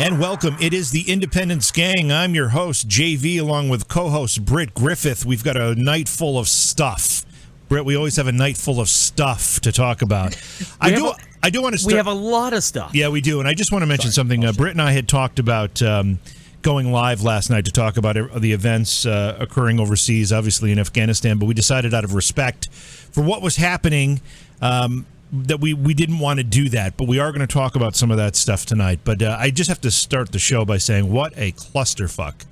[0.00, 0.56] and welcome.
[0.58, 2.10] It is the Independence Gang.
[2.10, 5.26] I'm your host, JV, along with co host Britt Griffith.
[5.26, 7.26] We've got a night full of stuff.
[7.68, 10.40] Britt, we always have a night full of stuff to talk about.
[10.80, 11.08] I do.
[11.08, 11.92] a- I do want to start.
[11.92, 12.94] We have a lot of stuff.
[12.94, 13.40] Yeah, we do.
[13.40, 14.44] And I just want to mention something.
[14.44, 16.18] Uh, Britt and I had talked about um,
[16.60, 21.38] going live last night to talk about the events uh, occurring overseas, obviously in Afghanistan,
[21.38, 24.20] but we decided out of respect for what was happening.
[24.60, 27.76] Um, that we, we didn't want to do that, but we are going to talk
[27.76, 29.00] about some of that stuff tonight.
[29.04, 32.44] But uh, I just have to start the show by saying, what a clusterfuck!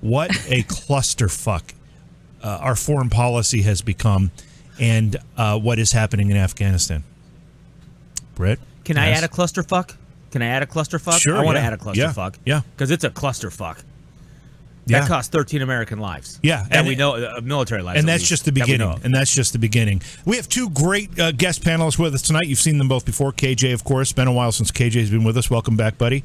[0.00, 1.72] What a clusterfuck
[2.42, 4.30] uh, our foreign policy has become,
[4.80, 7.04] and uh, what is happening in Afghanistan.
[8.34, 9.96] Britt, Can I add a clusterfuck?
[10.30, 11.20] Can I add a clusterfuck?
[11.20, 12.34] Sure, I want to add a Yeah, clusterfuck.
[12.44, 12.60] yeah.
[12.74, 13.82] Because it's a clusterfuck.
[14.86, 15.00] Yeah.
[15.00, 16.38] That cost 13 American lives.
[16.42, 17.98] Yeah, That and- we know, uh, military lives.
[17.98, 18.78] and that's least, just the beginning.
[18.86, 19.04] know of.
[19.04, 20.00] And that's just the beginning.
[20.24, 22.46] We have two great uh, guest panelists with us tonight.
[22.46, 23.32] You've seen them both before.
[23.32, 24.12] KJ, of course.
[24.12, 25.50] Been a while since KJ's been with us.
[25.50, 26.22] Welcome back, buddy.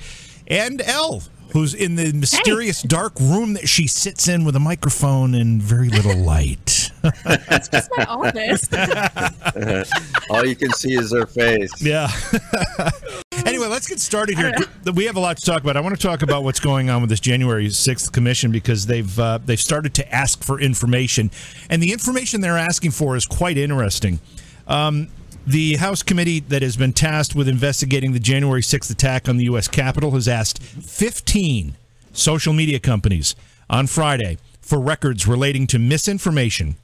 [0.48, 5.34] And Elle, who's in the mysterious dark room that she sits in with a microphone
[5.34, 6.92] and very little light.
[7.26, 8.70] That's my office.
[10.30, 11.72] All you can see is her face.
[11.82, 12.10] yeah.
[13.62, 14.54] anyway, let's get started here.
[14.94, 15.78] We have a lot to talk about.
[15.78, 19.20] I want to talk about what's going on with this January 6th commission because they've
[19.20, 21.32] uh, they've started to ask for information,
[21.70, 24.20] and the information they're asking for is quite interesting.
[24.68, 25.10] Um,
[25.46, 29.46] the House committee that has been tasked with investigating the January 6th attack on the
[29.46, 29.68] U.S.
[29.68, 31.76] Capitol has asked 15
[32.14, 33.36] social media companies
[33.70, 36.76] on Friday for records relating to misinformation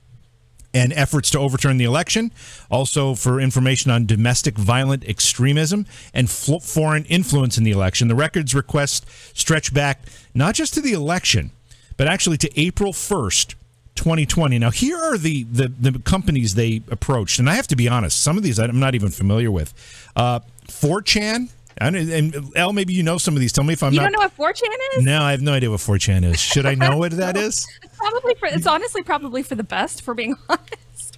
[0.73, 2.31] and efforts to overturn the election,
[2.69, 8.07] also for information on domestic violent extremism and fl- foreign influence in the election.
[8.07, 9.05] The records request
[9.37, 10.01] stretch back
[10.33, 11.51] not just to the election,
[11.95, 13.55] but actually to April 1st.
[13.95, 14.59] 2020.
[14.59, 18.21] Now, here are the, the the companies they approached, and I have to be honest.
[18.21, 19.73] Some of these I'm not even familiar with.
[20.15, 23.51] Uh, 4chan, and, and Elle, maybe you know some of these.
[23.51, 24.11] Tell me if I'm You not.
[24.11, 25.03] don't know what 4chan is?
[25.05, 26.39] no, I have no idea what 4chan is.
[26.39, 27.67] Should I know what that is?
[27.83, 28.47] It's probably for.
[28.47, 30.73] It's honestly probably for the best, for being honest.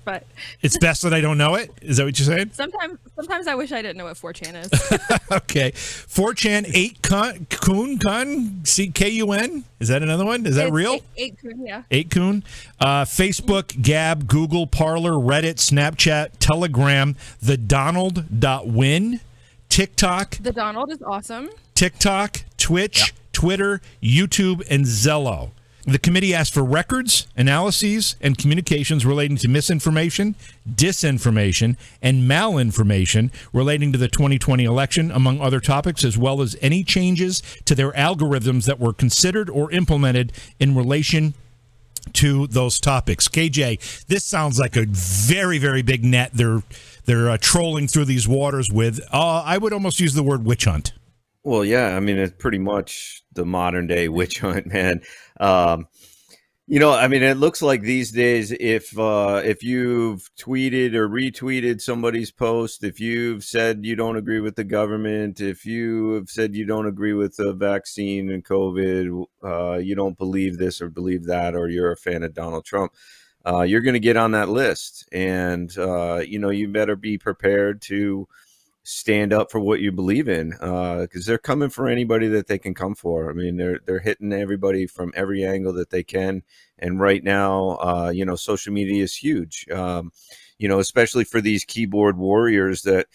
[0.05, 0.25] But
[0.61, 1.71] It's best that I don't know it.
[1.81, 2.51] Is that what you're saying?
[2.53, 4.99] sometimes, sometimes I wish I didn't know what 4chan is.
[5.31, 5.71] Okay.
[5.71, 9.63] 4chan 8 kun, kun, kun, C K U N.
[9.79, 10.45] Is that another one?
[10.47, 10.93] Is that It's real?
[10.95, 11.83] Eight, eight kun, yeah.
[11.91, 12.43] 8 kun.
[12.79, 19.19] Uh, Facebook, Gab, Google, Parler, Reddit, Snapchat, Telegram, the Donald.win,
[19.69, 21.49] TikTok, The Donald is awesome.
[21.75, 25.51] TikTok, Twitch, Twitter, YouTube, and Zello.
[25.85, 30.35] The committee asked for records, analyses, and communications relating to misinformation,
[30.69, 36.83] disinformation, and malinformation relating to the 2020 election, among other topics, as well as any
[36.83, 41.33] changes to their algorithms that were considered or implemented in relation
[42.13, 43.27] to those topics.
[43.27, 46.61] KJ, this sounds like a very, very big net they're
[47.09, 48.99] they're uh, trolling through these waters with.
[49.11, 50.93] Uh, I would almost use the word witch hunt.
[51.43, 55.01] Well, yeah, I mean it's pretty much the modern day witch hunt, man.
[55.39, 55.87] Um,
[56.67, 61.09] you know, I mean, it looks like these days, if uh, if you've tweeted or
[61.09, 66.29] retweeted somebody's post, if you've said you don't agree with the government, if you have
[66.29, 70.89] said you don't agree with the vaccine and COVID, uh, you don't believe this or
[70.91, 72.93] believe that, or you're a fan of Donald Trump,
[73.45, 77.17] uh, you're going to get on that list, and uh, you know, you better be
[77.17, 78.27] prepared to
[78.83, 82.73] stand up for what you believe in because they're coming for anybody that they can
[82.73, 83.29] come for.
[83.29, 86.43] I mean, they're they're hitting everybody from every angle that they can.
[86.79, 89.67] And right now, uh, you know, social media is huge.
[89.69, 90.11] Um,
[90.57, 93.07] you know, especially for these keyboard warriors that.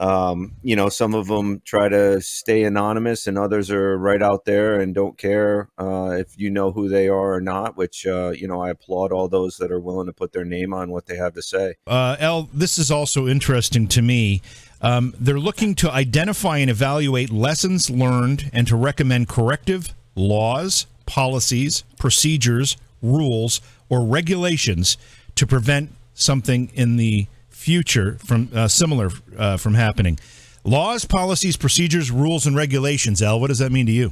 [0.00, 4.46] Um, you know, some of them try to stay anonymous, and others are right out
[4.46, 7.76] there and don't care uh, if you know who they are or not.
[7.76, 10.72] Which uh, you know, I applaud all those that are willing to put their name
[10.72, 11.74] on what they have to say.
[11.86, 14.40] Uh, El, this is also interesting to me.
[14.80, 21.84] Um, they're looking to identify and evaluate lessons learned and to recommend corrective laws, policies,
[21.98, 24.96] procedures, rules, or regulations
[25.34, 27.26] to prevent something in the
[27.70, 30.18] future from uh, similar uh, from happening.
[30.64, 33.22] Laws, policies, procedures, rules, and regulations.
[33.22, 34.10] El, what does that mean to you?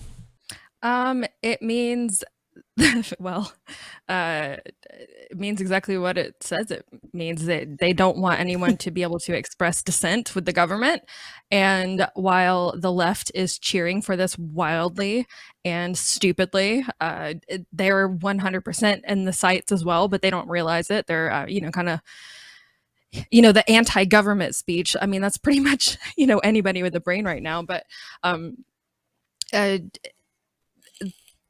[0.80, 2.22] Um, it means,
[3.18, 3.52] well,
[4.08, 4.58] uh,
[5.28, 6.70] it means exactly what it says.
[6.70, 10.52] It means that they don't want anyone to be able to express dissent with the
[10.52, 11.02] government.
[11.50, 15.26] And while the left is cheering for this wildly
[15.64, 17.34] and stupidly, uh,
[17.72, 21.08] they're 100% in the sights as well, but they don't realize it.
[21.08, 22.00] They're, uh, you know, kind of
[23.30, 24.96] you know the anti-government speech.
[25.00, 27.84] I mean that's pretty much you know anybody with a brain right now but
[28.22, 28.56] um
[29.52, 29.78] uh,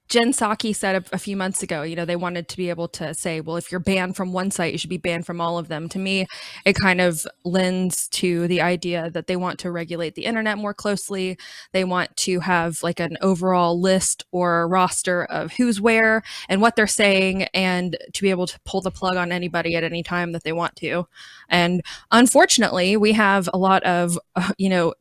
[0.08, 2.88] Jen Psaki said a, a, few months ago, you know, they wanted to be able
[2.88, 5.58] to say, well, if you're banned from one site, you should be banned from all
[5.58, 5.88] of them.
[5.90, 6.26] To me,
[6.64, 10.72] it kind of lends to the idea that they want to regulate the internet more
[10.72, 11.38] closely.
[11.72, 16.74] They want to have like an overall list or roster of who's where and what
[16.74, 20.32] they're saying, and to be able to pull the plug on anybody at any time
[20.32, 21.06] that they want to.
[21.50, 24.94] And unfortunately, we have a lot of, uh, you know,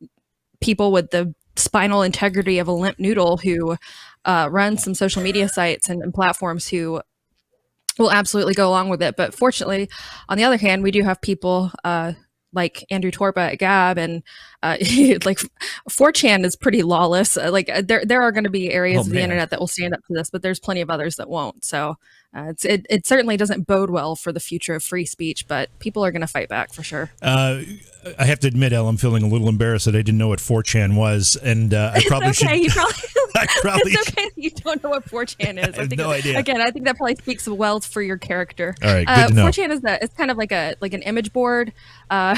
[0.60, 3.76] people with the spinal integrity of a limp noodle who
[4.28, 7.00] uh, run some social media sites and, and platforms who
[7.98, 9.16] will absolutely go along with it.
[9.16, 9.88] But fortunately,
[10.28, 12.12] on the other hand, we do have people uh,
[12.52, 14.22] like Andrew Torba at Gab and
[14.62, 14.76] uh,
[15.24, 15.40] like
[15.90, 17.38] 4chan is pretty lawless.
[17.38, 19.60] Uh, like uh, there, there are going to be areas oh, of the internet that
[19.60, 21.64] will stand up to this, but there's plenty of others that won't.
[21.64, 21.96] So
[22.34, 26.04] uh, it, it certainly doesn't bode well for the future of free speech, but people
[26.04, 27.10] are going to fight back for sure.
[27.22, 27.62] Uh,
[28.18, 30.38] I have to admit, El, I'm feeling a little embarrassed that I didn't know what
[30.38, 32.62] 4chan was, and uh, I probably it's okay.
[32.62, 32.64] should.
[32.64, 32.70] You
[33.32, 35.74] probably, I probably it's okay you don't know what 4chan is.
[35.74, 36.38] I, I have no idea.
[36.38, 38.74] Again, I think that probably speaks well for your character.
[38.82, 39.46] All right, good uh, to know.
[39.46, 41.72] 4chan is a, it's kind of like a like an image board.
[42.10, 42.36] Uh,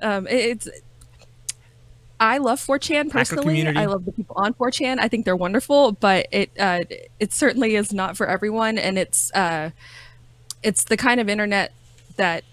[0.00, 0.68] um, it's
[2.20, 3.66] I love 4chan personally.
[3.66, 4.98] I love the people on 4chan.
[4.98, 6.84] I think they're wonderful, but it uh,
[7.18, 9.70] it certainly is not for everyone, and it's uh,
[10.62, 11.72] it's the kind of internet
[12.16, 12.44] that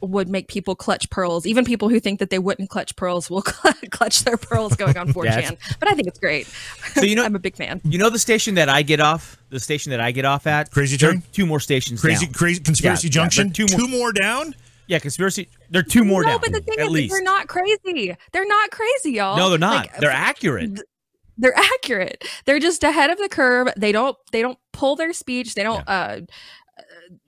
[0.00, 1.46] would make people clutch pearls.
[1.46, 3.42] Even people who think that they wouldn't clutch pearls will
[3.90, 5.58] clutch their pearls going on 4chan.
[5.78, 6.46] but I think it's great.
[6.94, 7.80] So you know, I'm a big fan.
[7.84, 10.70] You know the station that I get off, the station that I get off at,
[10.70, 11.22] Crazy Train.
[11.32, 12.00] Two more stations.
[12.00, 12.34] Crazy, down.
[12.34, 13.48] crazy conspiracy yeah, junction.
[13.48, 14.54] Yeah, two, more, two more down.
[14.86, 15.48] Yeah, conspiracy.
[15.70, 16.40] They're two more no, down.
[16.40, 17.12] but the thing at is, least.
[17.14, 18.16] they're not crazy.
[18.32, 19.36] They're not crazy, y'all.
[19.36, 19.86] No, they're not.
[19.86, 20.80] Like, they're accurate.
[21.38, 22.24] They're accurate.
[22.44, 23.68] They're just ahead of the curve.
[23.76, 24.16] They don't.
[24.32, 25.54] They don't pull their speech.
[25.54, 25.84] They don't.
[25.86, 25.94] Yeah.
[25.94, 26.20] Uh,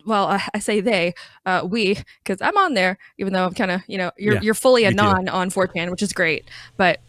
[0.06, 1.14] well, I, I, say they,
[1.46, 4.40] uh, we, because I'm on there, even though I'm kind of, you know, you're yeah,
[4.40, 6.44] you're fully anon on 4chan, which is great.
[6.76, 7.00] But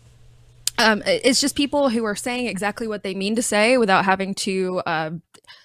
[0.77, 4.33] um, it's just people who are saying exactly what they mean to say without having
[4.35, 5.11] to uh,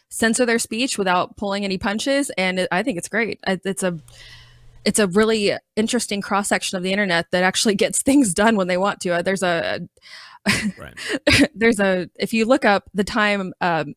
[0.08, 3.40] censor their speech, without pulling any punches, and it, I think it's great.
[3.46, 3.98] It's a
[4.84, 8.68] it's a really interesting cross section of the internet that actually gets things done when
[8.68, 9.10] they want to.
[9.10, 9.88] Uh, there's a
[10.78, 10.94] right.
[11.54, 13.94] there's a if you look up the time um,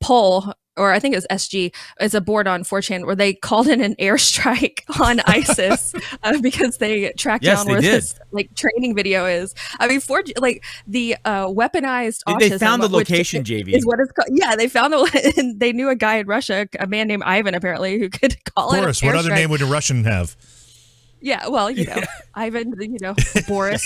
[0.00, 3.68] poll or I think it was SG, it's a board on 4chan where they called
[3.68, 7.94] in an airstrike on ISIS uh, because they tracked yes, down where did.
[7.94, 9.54] this like training video is.
[9.78, 14.00] I mean, for like the uh, weaponized they, they found the location, JV is what
[14.00, 14.28] it's called.
[14.32, 15.04] Yeah, they found the.
[15.36, 18.72] And they knew a guy in Russia, a man named Ivan, apparently, who could call
[18.72, 18.80] it.
[18.80, 19.06] Boris, it.
[19.06, 20.36] What other name would a Russian have?
[21.24, 22.02] Yeah, well, you know,
[22.34, 23.14] Ivan, you know,
[23.48, 23.82] Boris.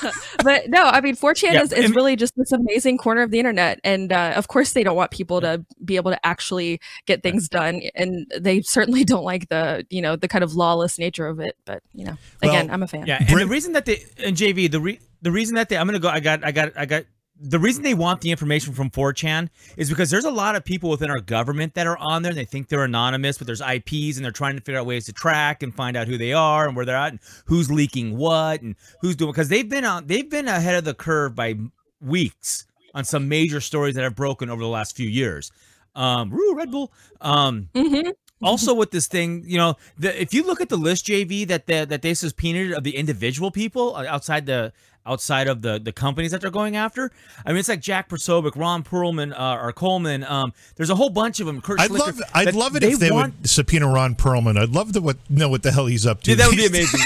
[0.44, 3.40] but no, I mean, 4chan yeah, is, is really just this amazing corner of the
[3.40, 3.80] internet.
[3.82, 7.48] And uh, of course, they don't want people to be able to actually get things
[7.48, 7.82] done.
[7.96, 11.56] And they certainly don't like the, you know, the kind of lawless nature of it.
[11.64, 13.04] But, you know, again, well, I'm a fan.
[13.04, 13.18] Yeah.
[13.18, 15.94] And the reason that they, and JV, the, re, the reason that they, I'm going
[15.94, 17.02] to go, I got, I got, I got
[17.40, 20.88] the reason they want the information from 4chan is because there's a lot of people
[20.88, 24.16] within our government that are on there and they think they're anonymous, but there's IPs
[24.16, 26.66] and they're trying to figure out ways to track and find out who they are
[26.66, 30.06] and where they're at and who's leaking what and who's doing because they've been on
[30.06, 31.54] they've been ahead of the curve by
[32.00, 35.52] weeks on some major stories that have broken over the last few years.
[35.94, 36.92] Um, Roo, Red Bull.
[37.20, 38.10] Um, mm-hmm.
[38.42, 41.66] also with this thing, you know, the, if you look at the list, JV, that
[41.66, 44.72] the, that they subpoenaed of the individual people uh, outside the
[45.06, 47.10] outside of the the companies that they're going after.
[47.44, 50.24] I mean, it's like Jack Posobiec, Ron Perlman, uh, or Coleman.
[50.24, 51.60] Um, there's a whole bunch of them.
[51.60, 53.34] Kurt I'd love, I'd love it they if they want...
[53.40, 54.58] would subpoena Ron Perlman.
[54.58, 56.30] I'd love to what, know what the hell he's up to.
[56.30, 57.00] Yeah, that would be amazing.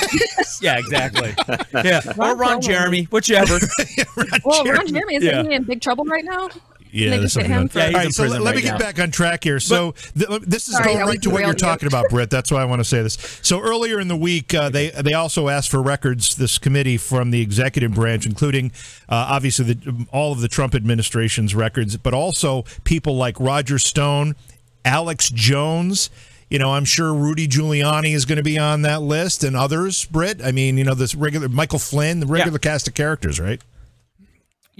[0.60, 1.34] yeah, exactly.
[1.72, 2.62] Yeah, Ron or Ron Perlman.
[2.62, 3.58] Jeremy, whichever.
[3.96, 4.78] yeah, Ron well, Jeremy.
[4.78, 5.42] Ron Jeremy is yeah.
[5.42, 6.48] he in big trouble right now?
[6.92, 7.50] Yeah, that's something.
[7.50, 9.60] Him for, yeah, All right, so let, let me get back on track here.
[9.60, 12.30] So but, this is sorry, going right to what you're talking about, Britt.
[12.30, 13.14] That's why I want to say this.
[13.42, 16.36] So earlier in the week, uh, they they also asked for records.
[16.36, 18.72] This committee from the executive branch, including
[19.08, 24.36] uh, obviously the, all of the Trump administration's records, but also people like Roger Stone,
[24.84, 26.10] Alex Jones.
[26.48, 30.04] You know, I'm sure Rudy Giuliani is going to be on that list, and others.
[30.06, 32.70] Britt, I mean, you know, this regular Michael Flynn, the regular yeah.
[32.70, 33.62] cast of characters, right?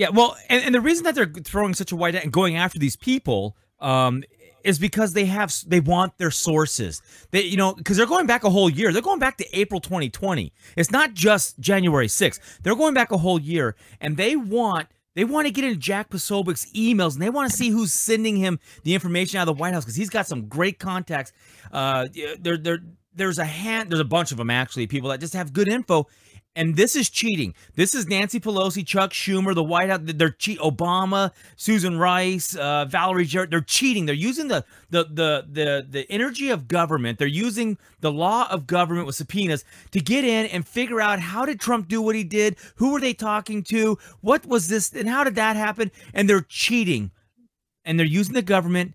[0.01, 2.57] Yeah, well, and, and the reason that they're throwing such a wide net and going
[2.57, 4.25] after these people um,
[4.65, 7.03] is because they have they want their sources.
[7.33, 8.95] They you know because they're going back a whole year.
[8.95, 10.55] They're going back to April 2020.
[10.75, 12.63] It's not just January 6th.
[12.63, 14.89] They're going back a whole year, and they want.
[15.17, 18.37] They want to get into Jack Posobiec's emails and they want to see who's sending
[18.37, 21.33] him the information out of the White House because he's got some great contacts.
[21.73, 22.07] Uh,
[22.39, 22.79] there, there,
[23.13, 26.07] there's a hand, there's a bunch of them actually, people that just have good info
[26.57, 27.55] and this is cheating.
[27.77, 30.01] This is Nancy Pelosi, Chuck Schumer, the White House.
[30.03, 30.59] They're cheat.
[30.59, 33.51] Obama, Susan Rice, uh, Valerie Jarrett.
[33.51, 34.07] They're cheating.
[34.07, 37.19] They're using the, the the the the energy of government.
[37.19, 41.45] They're using the law of government with subpoenas to get in and figure out how
[41.45, 42.57] did Trump do what he did?
[42.77, 43.99] Who were they talking to?
[44.21, 44.93] What was this?
[44.93, 45.91] And how did that happen?
[46.13, 47.13] And they're cheating
[47.85, 48.95] and they're using the government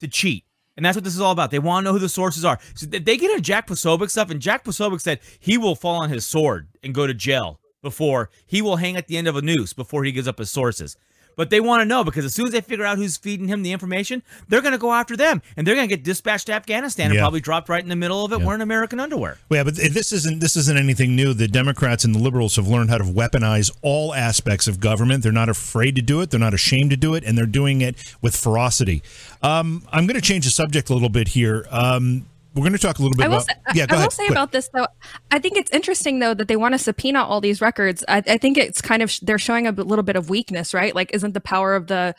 [0.00, 0.44] to cheat.
[0.76, 1.50] And that's what this is all about.
[1.50, 2.58] They want to know who the sources are.
[2.74, 6.10] So they get into Jack Posobiec stuff, and Jack Posobiec said he will fall on
[6.10, 9.42] his sword and go to jail before he will hang at the end of a
[9.42, 10.96] noose before he gives up his sources.
[11.36, 13.62] But they want to know because as soon as they figure out who's feeding him
[13.62, 16.52] the information, they're going to go after them, and they're going to get dispatched to
[16.52, 17.20] Afghanistan and Yeah.
[17.22, 18.46] probably dropped right in the middle of it Yeah.
[18.46, 19.38] wearing American underwear.
[19.48, 21.32] Well, yeah, but this isn't this isn't anything new.
[21.34, 25.22] The Democrats and the liberals have learned how to weaponize all aspects of government.
[25.22, 26.30] They're not afraid to do it.
[26.30, 29.02] They're not ashamed to do it, and they're doing it with ferocity.
[29.42, 31.66] Um, I'm going to change the subject a little bit here.
[31.70, 33.46] Um, we're going to talk a little bit I will about.
[33.46, 34.12] say, yeah, I will ahead.
[34.12, 34.30] say Quick.
[34.36, 34.86] about this though.
[35.30, 38.04] I think it's interesting though that they want to subpoena all these records.
[38.08, 40.94] I, I think it's kind of they're showing a b- little bit of weakness, right?
[40.94, 42.14] Like, isn't the power of the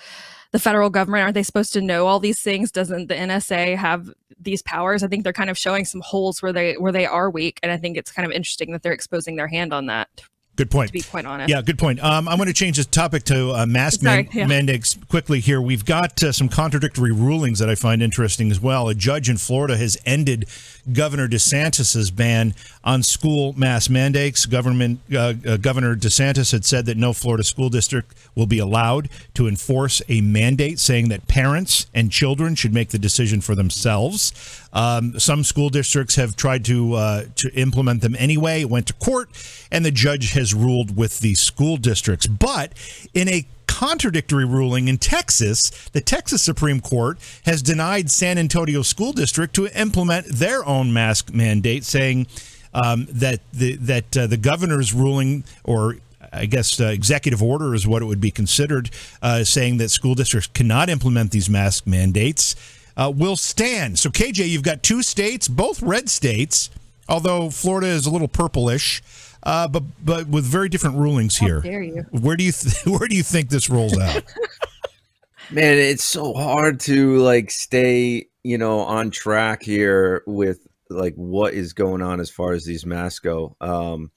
[0.51, 2.71] the federal government aren't they supposed to know all these things?
[2.71, 5.01] Doesn't the NSA have these powers?
[5.03, 7.71] I think they're kind of showing some holes where they where they are weak, and
[7.71, 10.09] I think it's kind of interesting that they're exposing their hand on that.
[10.55, 10.89] Good point.
[10.89, 12.03] To be quite honest, Yeah, good point.
[12.03, 14.45] Um, I'm going to change the topic to uh, mask man- yeah.
[14.45, 15.59] mandates quickly here.
[15.59, 18.87] We've got uh, some contradictory rulings that I find interesting as well.
[18.87, 20.45] A judge in Florida has ended
[20.91, 24.45] Governor DeSantis's ban on school mask mandates.
[24.45, 29.09] Government uh, uh, Governor DeSantis had said that no Florida school district will be allowed
[29.35, 34.33] to enforce a mandate, saying that parents and children should make the decision for themselves.
[34.73, 38.61] Um, some school districts have tried to uh, to implement them anyway.
[38.61, 39.29] It went to court,
[39.71, 42.27] and the judge has ruled with the school districts.
[42.27, 42.73] But
[43.13, 43.45] in a
[43.83, 49.67] contradictory ruling in Texas, the Texas Supreme Court has denied San Antonio School District to
[49.77, 52.27] implement their own mask mandate, saying
[52.73, 55.97] um, that the that uh, the governor's ruling or
[56.31, 58.89] I guess uh, executive order is what it would be considered,
[59.21, 62.55] uh, saying that school districts cannot implement these mask mandates,
[62.95, 63.99] uh, will stand.
[63.99, 66.69] So, KJ, you've got two states, both red states,
[67.09, 69.03] although Florida is a little purplish,
[69.43, 71.61] uh, but but with very different rulings here.
[71.61, 72.05] dare you.
[72.11, 74.23] Where do you th- where do you think this rolls out?
[75.51, 81.53] Man, it's so hard to like stay, you know, on track here with like what
[81.53, 83.55] is going on as far as these masks go.
[83.59, 84.11] Um,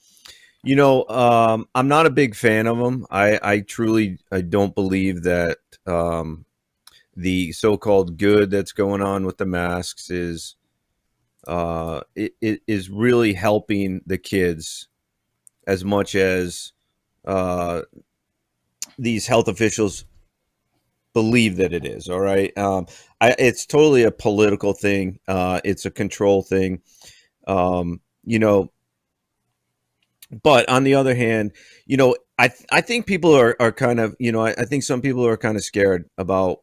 [0.63, 3.07] you know, um, I'm not a big fan of them.
[3.11, 6.45] I, I truly, I don't believe that um,
[7.15, 10.57] the so-called good that's going on with the masks is,
[11.47, 14.89] uh, it, it is really helping the kids
[15.67, 16.73] as much as
[17.27, 17.83] uh,
[18.99, 20.05] these health officials
[21.13, 22.57] believe that it is all right?
[22.59, 22.87] Um
[23.21, 26.83] I, it's totally a political thing uh it's a control thing.
[27.47, 28.71] Um you know
[30.43, 31.53] but on the other hand
[31.87, 34.65] you know i th- i think people are are kind of you know I, I
[34.65, 36.59] think some people are kind of scared about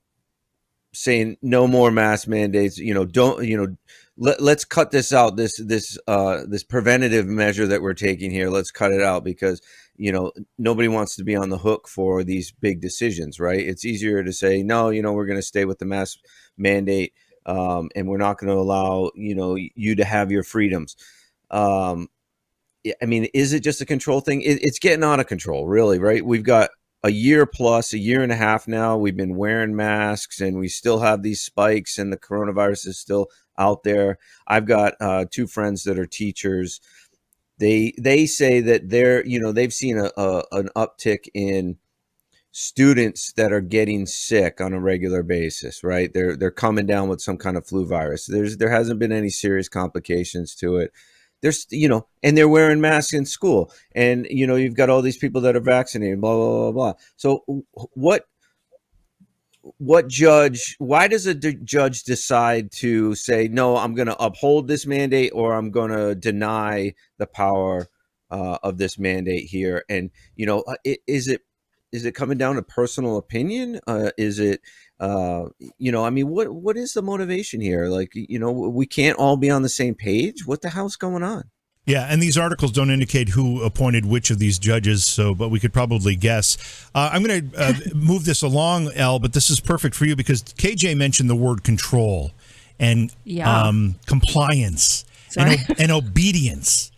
[0.93, 3.75] saying no more mask mandates you know don't you know
[4.17, 8.49] let, let's cut this out this this uh this preventative measure that we're taking here.
[8.49, 9.61] Let's cut it out because
[9.95, 13.59] you know nobody wants to be on the hook for these big decisions right?
[13.59, 16.19] It's easier to say no you know we're going to stay with the mask
[16.57, 17.13] mandate
[17.45, 20.95] um, and we're not going to allow you know you to have your freedoms.
[21.49, 22.09] Um,
[23.01, 24.41] i mean is it just a control thing?
[24.41, 26.25] It, it's getting out of control really right?
[26.25, 26.69] We've got
[27.03, 30.67] a year plus a year and a half now we've been wearing masks and we
[30.67, 34.17] still have these spikes and the coronavirus is still out there.
[34.47, 36.79] I've got uh, two friends that are teachers.
[37.59, 41.77] They they say that they're you know they've seen a, a an uptick in
[42.51, 46.13] students that are getting sick on a regular basis right?
[46.13, 48.25] They're they're coming down with some kind of flu virus.
[48.25, 50.91] There's there hasn't been any serious complications to it
[51.43, 53.71] there's you know and they're wearing masks in school.
[53.93, 56.93] And you know you've got all these people that are vaccinated blah blah blah blah.
[57.15, 57.43] So
[57.93, 58.25] what
[59.77, 64.85] what judge why does a judge decide to say no i'm going to uphold this
[64.85, 67.87] mandate or i'm going to deny the power
[68.33, 69.85] uh, of this mandate here?
[69.87, 70.75] And you know uh,
[71.07, 71.41] is it
[71.91, 73.79] is it coming down to personal opinion?
[73.85, 74.61] Uh, is it
[75.07, 75.43] uh,
[75.85, 79.17] you know i mean what what is the motivation here like you know we can't
[79.17, 81.43] all be on the same page what the hell's going on
[81.85, 85.59] Yeah, and these articles don't indicate who appointed which of these judges, so but we
[85.59, 86.47] could probably guess.
[86.95, 87.73] Uh, I'm going to uh,
[88.11, 91.59] move this along, El, but this is perfect for you because KJ mentioned the word
[91.71, 92.31] control
[92.79, 93.51] and Yeah.
[93.67, 95.03] um, compliance
[95.37, 96.91] and, and obedience.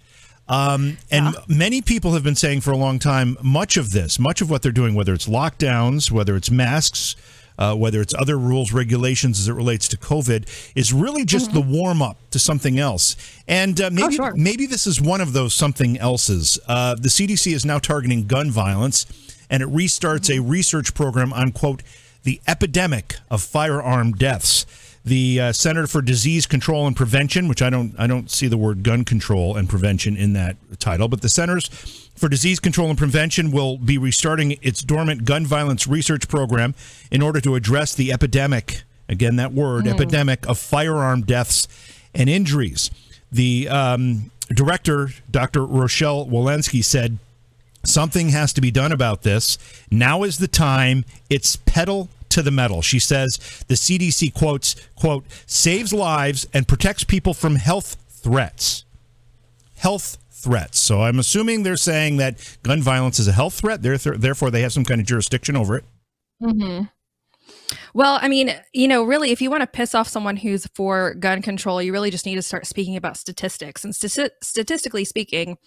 [0.47, 4.39] Um, and many people have been saying for a long time, much of this, much
[4.41, 7.15] of what they're doing, whether it's lockdowns, whether it's masks,
[7.57, 11.61] uh, whether it's other rules, regulations as it relates to COVID, is really just the
[11.61, 13.15] warm up to something else.
[13.47, 14.33] And uh, maybe sure.
[14.35, 16.59] maybe this is one of those something else's.
[16.67, 19.05] Uh, the CDC is now targeting gun violence,
[19.49, 21.83] and it restarts a research program on quote
[22.23, 24.65] the epidemic of firearm deaths.
[25.05, 28.57] the uh, Center for Disease Control and Prevention, which I don't I don't see the
[28.57, 32.97] word gun control and prevention in that title, but the Centers for Disease Control and
[32.97, 36.73] Prevention will be restarting its dormant gun violence research program
[37.11, 38.83] in order to address the epidemic.
[39.07, 41.67] Again, that word epidemic of firearm deaths
[42.13, 42.89] and injuries.
[43.31, 45.65] The um, director, Dr.
[45.65, 47.19] Rochelle Walensky, said
[47.83, 49.57] something has to be done about this.
[49.91, 51.05] Now is the time.
[51.29, 52.81] It's pedal to the metal.
[52.81, 58.85] She says the CDC quotes, quote, saves lives and protects people from health threats.
[59.77, 60.79] Health threats.
[60.79, 63.81] So I'm assuming they're saying that gun violence is a health threat.
[63.81, 65.83] Therefore, they have some kind of jurisdiction over it.
[66.39, 66.83] hmm
[67.93, 71.15] Well, I mean, you know, really, if you want to piss off someone who's for
[71.15, 73.83] gun control, you really just need to start speaking about statistics.
[73.83, 75.57] And stati- statistically speaking,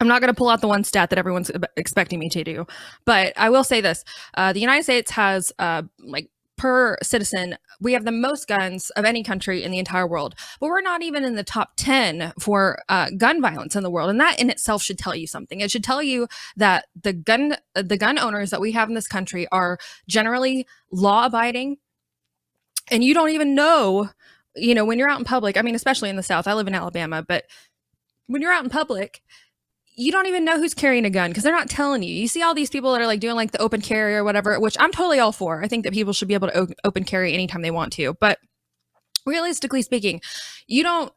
[0.00, 2.66] I'm not going to pull out the one stat that everyone's expecting me to do,
[3.06, 4.04] but I will say this:
[4.36, 6.28] uh, the United States has, uh, like,
[6.58, 10.68] per citizen, we have the most guns of any country in the entire world, but
[10.68, 14.20] we're not even in the top 10 for uh, gun violence in the world, and
[14.20, 15.60] that in itself should tell you something.
[15.60, 19.08] It should tell you that the gun the gun owners that we have in this
[19.08, 19.78] country are
[20.08, 21.78] generally law abiding,
[22.90, 24.10] and you don't even know,
[24.54, 25.56] you know, when you're out in public.
[25.56, 26.46] I mean, especially in the South.
[26.46, 27.44] I live in Alabama, but
[28.26, 29.22] when you're out in public
[29.96, 32.14] you don't even know who's carrying a gun because they're not telling you.
[32.14, 34.60] You see all these people that are like doing like the open carry or whatever,
[34.60, 35.62] which I'm totally all for.
[35.62, 38.14] I think that people should be able to open carry anytime they want to.
[38.20, 38.38] But
[39.24, 40.20] realistically speaking,
[40.66, 41.12] you don't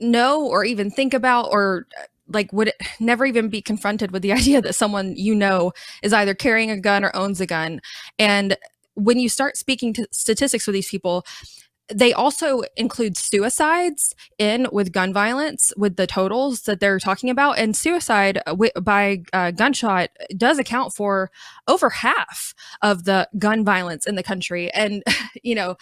[0.00, 4.32] know or even think about or uh, like would never even be confronted with the
[4.40, 7.82] idea that someone you know is either carrying a gun or owns a gun.
[8.18, 8.56] And
[8.94, 11.24] when you start speaking to statistics with these people,
[11.92, 17.58] they also include suicides in with gun violence with the totals that they're talking about
[17.58, 21.30] and suicide wi- by uh, gunshot does account for
[21.66, 25.02] over half of the gun violence in the country and
[25.42, 25.76] you know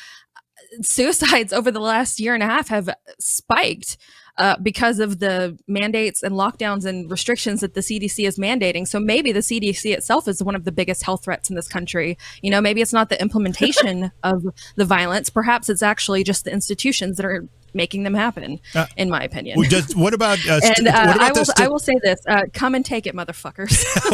[0.83, 2.89] suicides over the last year and a half have
[3.19, 3.97] spiked
[4.39, 8.87] uh, because of the mandates and lockdowns and restrictions that the CDC is mandating.
[8.87, 12.17] So maybe the CDC itself is one of the biggest health threats in this country.
[12.41, 14.45] You know, maybe it's not the implementation of
[14.77, 15.29] the violence.
[15.29, 17.49] Perhaps it's actually just the institutions that are
[17.79, 19.59] making them happen, Uh, in my opinion.
[19.59, 21.79] Well, does- what about uh, st- and uh, what about I will, sta- I will
[21.79, 23.73] say this: uh, come and take it, motherfuckers.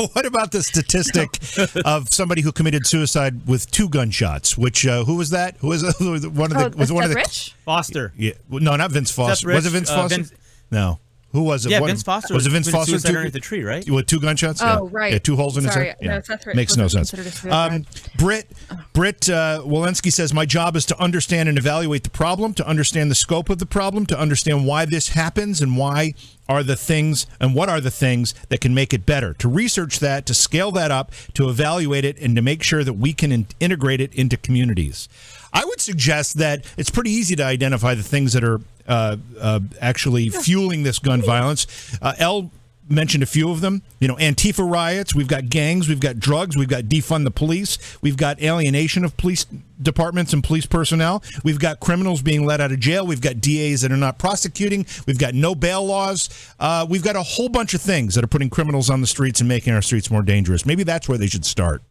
[0.15, 1.31] what about the statistic
[1.85, 4.57] of somebody who committed suicide with two gunshots?
[4.57, 5.57] Which uh, who was that?
[5.59, 6.73] Who was, who one of the?
[6.77, 7.21] oh, was one of Seth the?
[7.29, 7.55] Rich?
[7.65, 8.13] Foster.
[8.17, 9.49] Yeah, well, no, not Vince Foster.
[9.49, 10.17] Rich, was it Vince uh, Foster?
[10.17, 10.33] Vince-
[10.71, 10.99] no.
[11.35, 11.71] Who was it?
[11.73, 12.93] Yeah, What- Vince Foster Was it Vince Foster?
[12.93, 13.91] suicide Two- underneath the tree, right?
[13.91, 14.63] With two gunshots?
[14.63, 14.89] Oh, yeah.
[14.93, 15.13] right.
[15.15, 15.87] Yeah, two holes in Sorry.
[15.87, 15.97] his head.
[16.01, 16.23] No, Yeah.
[16.23, 17.13] Seth Rich Makes no sense.
[17.45, 17.85] Um,
[18.17, 18.49] Britt,
[18.93, 23.11] Britt uh, Walensky says, My job is to understand and evaluate the problem, to understand
[23.11, 26.15] the scope of the problem, to understand why this happens and why
[26.49, 29.99] are the things and what are the things that can make it better, to research
[29.99, 33.33] that, to scale that up, to evaluate it, and to make sure that we can
[33.33, 35.09] in- integrate it into communities.
[35.55, 39.61] I would suggest that it's pretty easy to identify the things that are uh, uh,
[39.81, 41.97] actually fueling this gun violence.
[42.03, 42.51] Uh, L
[42.89, 43.83] mentioned a few of them.
[44.01, 45.15] You know, Antifa riots.
[45.15, 45.89] We've got gangs.
[45.89, 46.57] We've got drugs.
[46.57, 47.79] We've got defund the police.
[48.03, 49.47] We've got alienation of police
[49.81, 51.23] departments and police personnel.
[51.45, 53.07] We've got criminals being let out of jail.
[53.07, 54.87] We've got DAs that are not prosecuting.
[55.07, 56.29] We've got no bail laws.
[56.59, 59.41] Uh, we've got a whole bunch of things that are putting criminals on the streets
[59.41, 60.67] and making our streets more dangerous.
[60.67, 61.83] Maybe that's where they should start.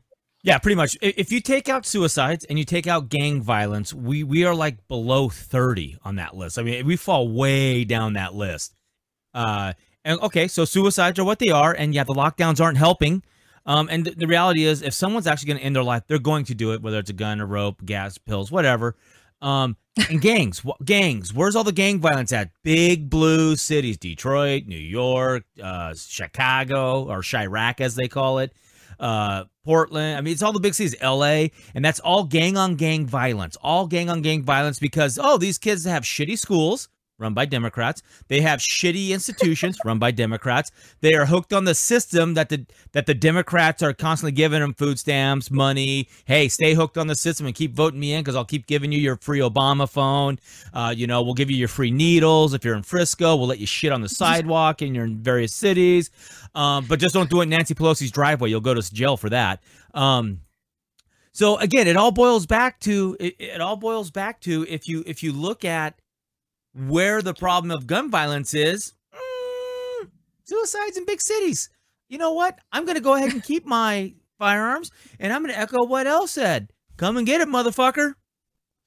[0.45, 0.97] Yeah, pretty much.
[1.01, 4.87] If you take out suicides and you take out gang violence, we we are like
[4.89, 6.59] below 30 on that list.
[6.59, 8.75] I mean, we fall way down that list.
[9.33, 9.73] Uh
[10.05, 13.23] and okay, so suicides are what they are and yeah, the lockdowns aren't helping.
[13.65, 16.19] Um and th- the reality is if someone's actually going to end their life, they're
[16.19, 18.97] going to do it whether it's a gun, a rope, gas, pills, whatever.
[19.41, 19.77] Um
[20.09, 22.49] and gangs, wh- gangs, where's all the gang violence at?
[22.63, 28.51] Big blue cities, Detroit, New York, uh Chicago or Chiraq as they call it
[28.99, 30.17] uh Portland.
[30.17, 33.57] I mean, it's all the big cities, LA, and that's all gang on gang violence.
[33.61, 36.89] All gang on gang violence because oh, these kids have shitty schools
[37.23, 38.03] run by Democrats.
[38.27, 40.71] They have shitty institutions run by Democrats.
[41.01, 44.73] They are hooked on the system that the that the Democrats are constantly giving them
[44.73, 46.07] food stamps, money.
[46.25, 48.91] Hey, stay hooked on the system and keep voting me in because I'll keep giving
[48.91, 50.37] you your free Obama phone.
[50.73, 53.35] Uh, you know, we'll give you your free needles if you're in Frisco.
[53.35, 56.11] We'll let you shit on the sidewalk in your various cities.
[56.53, 58.49] Um, but just don't do it in Nancy Pelosi's driveway.
[58.49, 59.63] You'll go to jail for that.
[59.93, 60.41] Um,
[61.33, 65.03] so again, it all boils back to it, it all boils back to if you
[65.07, 65.99] if you look at
[66.73, 70.09] where the problem of gun violence is, mm,
[70.43, 71.69] suicides in big cities.
[72.09, 72.59] You know what?
[72.71, 76.07] I'm going to go ahead and keep my firearms, and I'm going to echo what
[76.07, 76.71] El said.
[76.97, 78.13] Come and get it, motherfucker.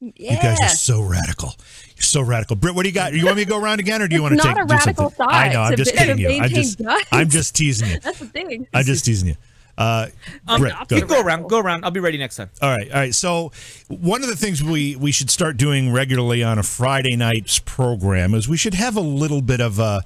[0.00, 0.34] Yeah.
[0.34, 1.54] You guys are so radical.
[1.96, 2.54] You're so radical.
[2.56, 3.14] Britt, what do you got?
[3.14, 4.66] You want me to go around again, or do you want to not take a
[4.66, 5.26] do radical something?
[5.28, 6.28] I know, I'm to just be- kidding you.
[6.28, 7.04] I'm just, guns.
[7.10, 7.98] I'm just teasing you.
[8.02, 8.66] That's the thing.
[8.74, 9.36] I'm just teasing you.
[9.78, 10.06] Uh,
[10.48, 10.96] Um, Rick, go.
[10.96, 11.48] you go around.
[11.48, 11.84] Go around.
[11.84, 12.48] I'll be ready next time.
[12.62, 13.14] All right, all right.
[13.14, 13.52] So
[13.88, 18.32] one of the things we we should start doing regularly on a Friday night's program
[18.34, 20.02] is we should have a little bit of a,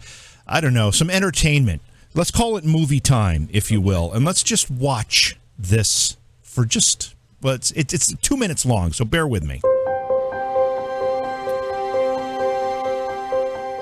[0.47, 1.83] I don't know, some entertainment.
[2.15, 7.15] Let's call it movie time, if you will, and let's just watch this for just.
[7.41, 9.61] Well, it's it's, it's two minutes long, so bear with me.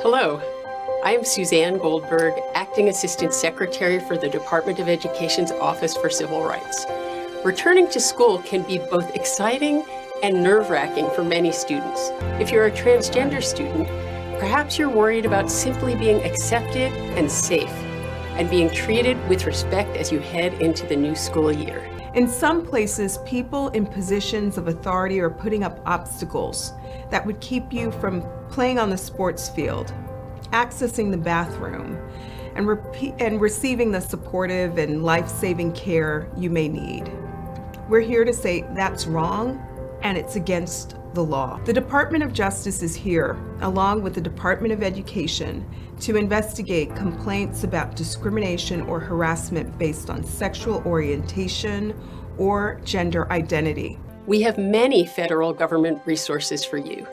[0.02, 0.40] Hello,
[1.04, 6.42] I am Suzanne Goldberg, Acting Assistant Secretary for the Department of Education's Office for Civil
[6.42, 6.86] Rights.
[7.44, 9.84] Returning to school can be both exciting
[10.24, 12.10] and nerve wracking for many students.
[12.40, 13.86] If you're a transgender student,
[14.40, 17.70] perhaps you're worried about simply being accepted and safe,
[18.36, 21.88] and being treated with respect as you head into the new school year.
[22.14, 26.72] In some places, people in positions of authority are putting up obstacles
[27.10, 29.94] that would keep you from playing on the sports field,
[30.52, 31.98] accessing the bathroom,
[32.54, 32.68] and,
[33.20, 37.12] and receiving the supportive and life saving care you may need.
[37.88, 39.64] We're here to say that's wrong
[40.02, 41.58] and it's against the law.
[41.64, 45.66] The Department of Justice is here, along with the Department of Education,
[46.00, 51.98] to investigate complaints about discrimination or harassment based on sexual orientation
[52.36, 53.98] or gender identity.
[54.26, 57.06] We have many federal government resources for you.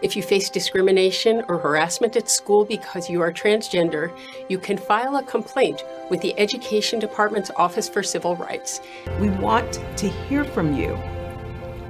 [0.00, 4.16] If you face discrimination or harassment at school because you are transgender,
[4.48, 8.80] you can file a complaint with the Education Department's Office for Civil Rights.
[9.18, 10.96] We want to hear from you.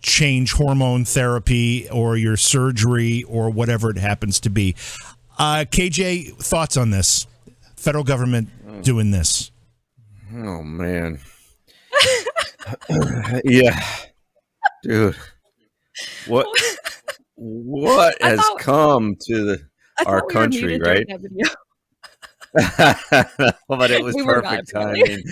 [0.00, 4.76] change hormone therapy or your surgery or whatever it happens to be.
[5.38, 7.26] Uh, KJ, thoughts on this?
[7.76, 8.48] Federal government
[8.82, 9.50] doing this?
[10.34, 11.20] Oh man.
[13.44, 13.80] yeah.
[14.82, 15.16] Dude.
[16.26, 16.46] What
[17.36, 19.60] what I has thought- come to the
[20.06, 21.06] our thought we country, right?
[23.68, 25.00] but it was We were not, perfect really.
[25.02, 25.22] timing.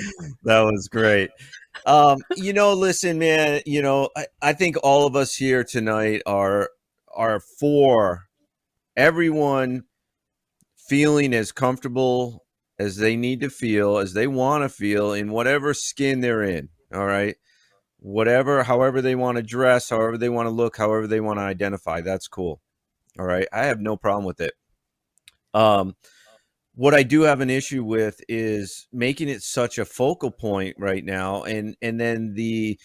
[0.45, 1.31] that was great.
[1.87, 6.23] Um, you know, listen, man, you know, I, I think all of us here tonight
[6.27, 6.71] are
[7.15, 8.25] are for
[8.97, 9.85] everyone
[10.87, 12.45] feeling as comfortable
[12.79, 16.69] as they need to feel, as they want to feel in whatever skin they're in.
[16.95, 17.37] All right.
[17.99, 21.43] Whatever, however they want to dress, however they want to look, however they want to
[21.43, 22.61] identify, that's cool.
[23.19, 23.49] All right.
[23.53, 24.53] I have no problem with it.
[25.55, 25.97] Um,
[26.75, 31.03] what I do have an issue with is making it such a focal point right
[31.03, 32.79] now, and and then the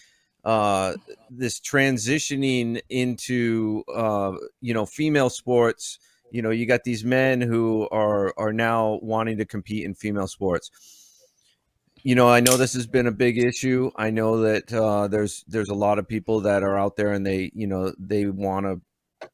[0.43, 0.95] uh
[1.29, 5.99] this transitioning into uh you know female sports
[6.31, 10.27] you know you got these men who are are now wanting to compete in female
[10.27, 10.71] sports.
[12.03, 13.91] You know i know this has been a big issue.
[13.95, 17.25] I know that uh there's there's a lot of people that are out there and
[17.25, 19.29] they you know they want to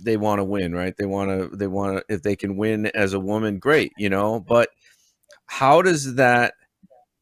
[0.00, 0.96] they want to win right?
[0.96, 4.08] They want to they want to if they can win as a woman great you
[4.08, 4.40] know?
[4.40, 4.70] But
[5.46, 6.54] how does that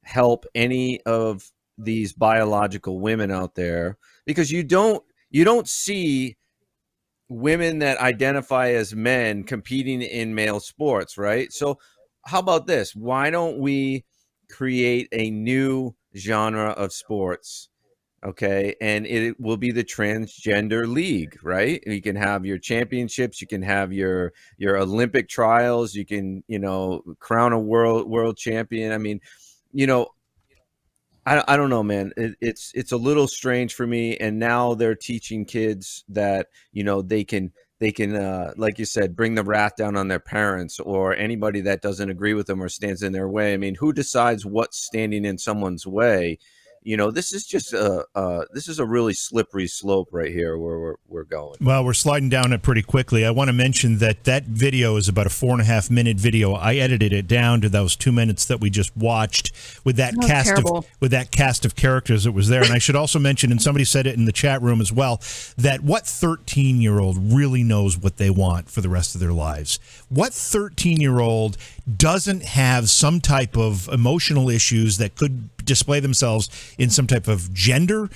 [0.04, 3.98] help any of these biological women out there?
[4.26, 6.36] Because you don't you don't see
[7.32, 11.52] women that identify as men competing in male sports right?
[11.52, 11.78] So
[12.24, 12.94] how about this?
[12.94, 14.04] Why don't we
[14.50, 17.68] create a new genre of sports
[18.24, 18.76] okay?
[18.80, 21.82] And it will be the transgender league right?
[21.86, 26.58] You can have your championships you can have your your olympic trials you can you
[26.58, 28.92] know crown a world world champion.
[28.92, 29.20] I mean
[29.72, 30.08] you know
[31.24, 32.12] I, I don't know man.
[32.16, 36.84] It, it's it's a little strange for me and now they're teaching kids that you
[36.84, 40.20] know they can they can uh, like you said bring the wrath down on their
[40.20, 43.54] parents or anybody that doesn't agree with them or stands in their way.
[43.54, 46.38] I mean who decides what's standing in someone's way
[46.84, 50.58] you know, this is just a uh, this is a really slippery slope right here
[50.58, 51.56] where we're we're going.
[51.60, 53.24] Well, we're sliding down it pretty quickly.
[53.24, 56.16] I want to mention that that video is about a four and a half minute
[56.16, 56.54] video.
[56.54, 59.52] I edited it down to those two minutes that we just watched
[59.84, 60.78] with that That cast terrible.
[60.78, 62.62] of with that cast of characters that was there.
[62.62, 65.20] And I should also mention, and somebody said it in the chat room as well,
[65.56, 69.32] that what thirteen year old really knows what they want for the rest of their
[69.32, 69.78] lives.
[70.08, 71.56] What thirteen year old
[71.96, 77.52] doesn't have some type of emotional issues that could display themselves in some type of
[77.52, 78.08] gender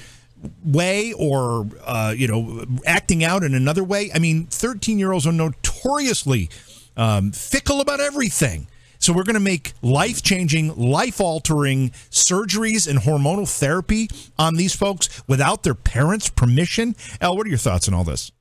[0.64, 4.10] way or uh, you know acting out in another way.
[4.14, 6.50] I mean 13 year olds are notoriously
[6.96, 8.68] um, fickle about everything.
[8.98, 14.74] So we're going to make life changing life altering surgeries and hormonal therapy on these
[14.74, 16.96] folks without their parents permission.
[17.20, 18.32] El what are your thoughts on all this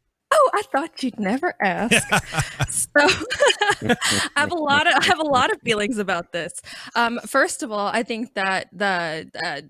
[0.55, 2.07] I thought you'd never ask.
[2.69, 3.95] so I
[4.37, 6.61] have a lot of I have a lot of feelings about this.
[6.95, 9.61] Um, first of all, I think that the uh,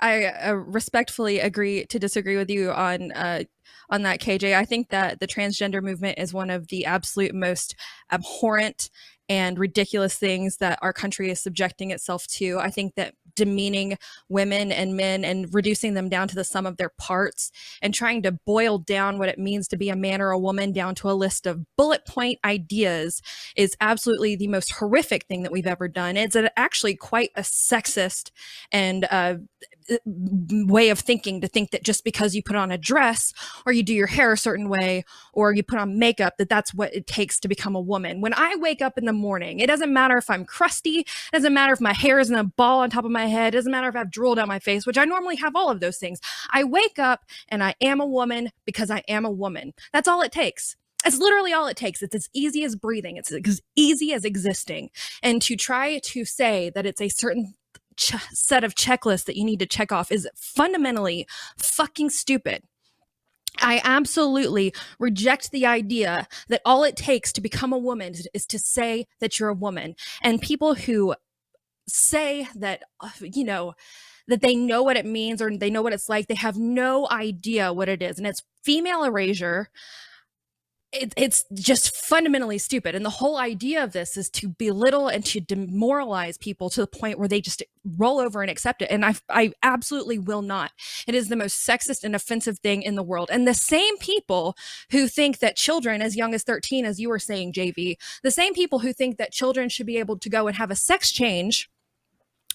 [0.00, 3.44] I uh, respectfully agree to disagree with you on uh,
[3.90, 4.56] on that, KJ.
[4.56, 7.76] I think that the transgender movement is one of the absolute most
[8.10, 8.90] abhorrent
[9.28, 12.58] and ridiculous things that our country is subjecting itself to.
[12.58, 16.76] I think that demeaning women and men and reducing them down to the sum of
[16.76, 17.50] their parts
[17.82, 20.72] and trying to boil down what it means to be a man or a woman
[20.72, 23.20] down to a list of bullet point ideas
[23.56, 26.16] is absolutely the most horrific thing that we've ever done.
[26.16, 28.30] It's actually quite a sexist
[28.72, 29.36] and uh,
[29.90, 29.96] Uh,
[30.66, 33.34] way of thinking to think that just because you put on a dress
[33.66, 36.72] or you do your hair a certain way or you put on makeup that that's
[36.72, 39.66] what it takes to become a woman when i wake up in the morning it
[39.66, 42.80] doesn't matter if i'm crusty it doesn't matter if my hair is in a ball
[42.80, 44.86] on top of my head it doesn't matter if i have drool down my face
[44.86, 46.18] which i normally have all of those things
[46.52, 50.22] i wake up and i am a woman because i am a woman that's all
[50.22, 52.02] it takes it's literally all it takes.
[52.02, 53.18] It's as easy as breathing.
[53.18, 54.88] It's as easy as existing.
[55.22, 57.54] And to try to say that it's a certain
[57.96, 61.26] ch- set of checklists that you need to check off is fundamentally
[61.58, 62.62] fucking stupid.
[63.60, 68.58] I absolutely reject the idea that all it takes to become a woman is, to
[68.58, 69.94] say that you're a woman.
[70.22, 71.14] And people who
[71.86, 72.82] say that,
[73.20, 73.74] you know,
[74.26, 77.06] that they know what it means or they know what it's like, they have no
[77.10, 78.18] idea what it is.
[78.18, 79.68] And it's female erasure
[80.94, 82.94] it, it's just fundamentally stupid.
[82.94, 86.86] And the whole idea of this is to belittle and to demoralize people to the
[86.86, 87.62] point where they just
[87.96, 88.90] roll over and accept it.
[88.90, 90.70] And I, I absolutely will not.
[91.06, 93.28] It is the most sexist and offensive thing in the world.
[93.32, 94.56] And the same people
[94.90, 98.54] who think that children as young as 13, as you were saying, JV, the same
[98.54, 101.68] people who think that children should be able to go and have a sex change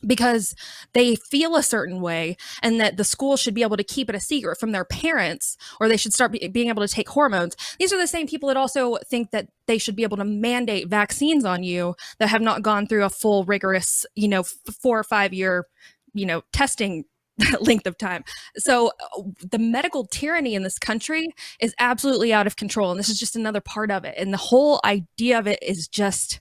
[0.06, 0.56] because
[0.94, 4.16] they feel a certain way and that the school should be able to keep it
[4.16, 7.56] a secret from their parents or they should start be- being able to take hormones
[7.80, 10.88] these are the same people that also think that they should be able to mandate
[10.88, 15.00] vaccines on you that have not gone through a full rigorous you know f- four
[15.00, 15.66] or five year
[16.14, 17.06] you know testing
[17.62, 18.24] length of time.
[18.58, 23.10] So uh, the medical tyranny in this country is absolutely out of control and this
[23.10, 26.40] is just another part of it and the whole idea of it is just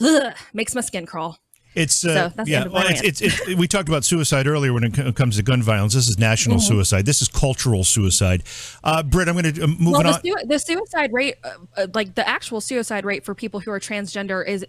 [0.00, 1.38] ugh, makes my skin crawl.
[1.74, 2.66] It's uh, So, yeah.
[2.66, 5.94] Well, it's, it's, it's we talked about suicide earlier when it comes to gun violence.
[5.94, 6.62] This is national Mhm.
[6.62, 7.06] suicide.
[7.06, 8.42] This is cultural suicide.
[8.82, 10.06] Uh, Britt, I'm going to uh, move well, on.
[10.06, 13.70] the, sui- the suicide rate, uh, uh, like the actual suicide rate for people who
[13.70, 14.66] are transgender, is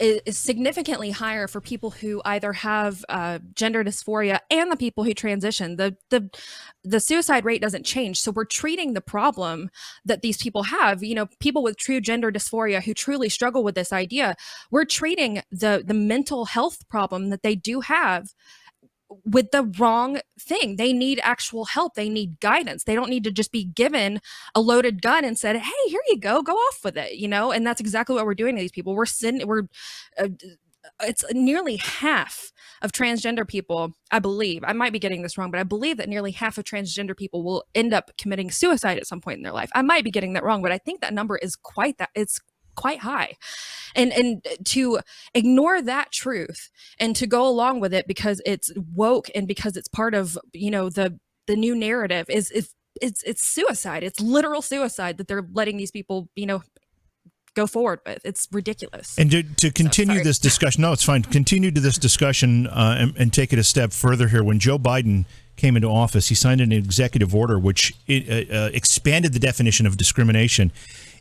[0.00, 5.04] is is significantly higher for people who either have uh, gender dysphoria and the people
[5.04, 5.76] who transition.
[5.76, 6.30] The the
[6.82, 9.70] the suicide rate doesn't change, so we're treating the problem
[10.04, 11.02] that these people have.
[11.02, 14.36] You know, people with true gender dysphoria who truly struggle with this idea.
[14.70, 18.34] We're treating the the mental health problem that they do have
[19.24, 20.76] with the wrong thing.
[20.76, 21.94] They need actual help.
[21.94, 22.84] They need guidance.
[22.84, 24.20] They don't need to just be given
[24.54, 26.42] a loaded gun and said, "Hey, here you go.
[26.42, 28.94] Go off with it." You know, and that's exactly what we're doing to these people.
[28.94, 29.64] We're sending we're
[30.18, 30.28] uh,
[31.02, 34.62] it's nearly half of transgender people, I believe.
[34.64, 37.42] I might be getting this wrong, but I believe that nearly half of transgender people
[37.42, 39.70] will end up committing suicide at some point in their life.
[39.74, 42.40] I might be getting that wrong, but I think that number is quite that it's
[42.76, 43.36] quite high.
[43.94, 45.00] And and to
[45.34, 49.88] ignore that truth and to go along with it because it's woke and because it's
[49.88, 54.02] part of, you know, the the new narrative is is it's it's suicide.
[54.02, 56.62] It's literal suicide that they're letting these people, you know,
[57.54, 58.20] go forward with.
[58.24, 59.18] It's ridiculous.
[59.18, 60.24] And to, to continue sorry.
[60.24, 61.22] this discussion, no, it's fine.
[61.22, 64.42] Continue to this discussion uh, and, and take it a step further here.
[64.42, 65.24] When Joe Biden
[65.56, 69.86] came into office, he signed an executive order which it, uh, uh, expanded the definition
[69.86, 70.72] of discrimination.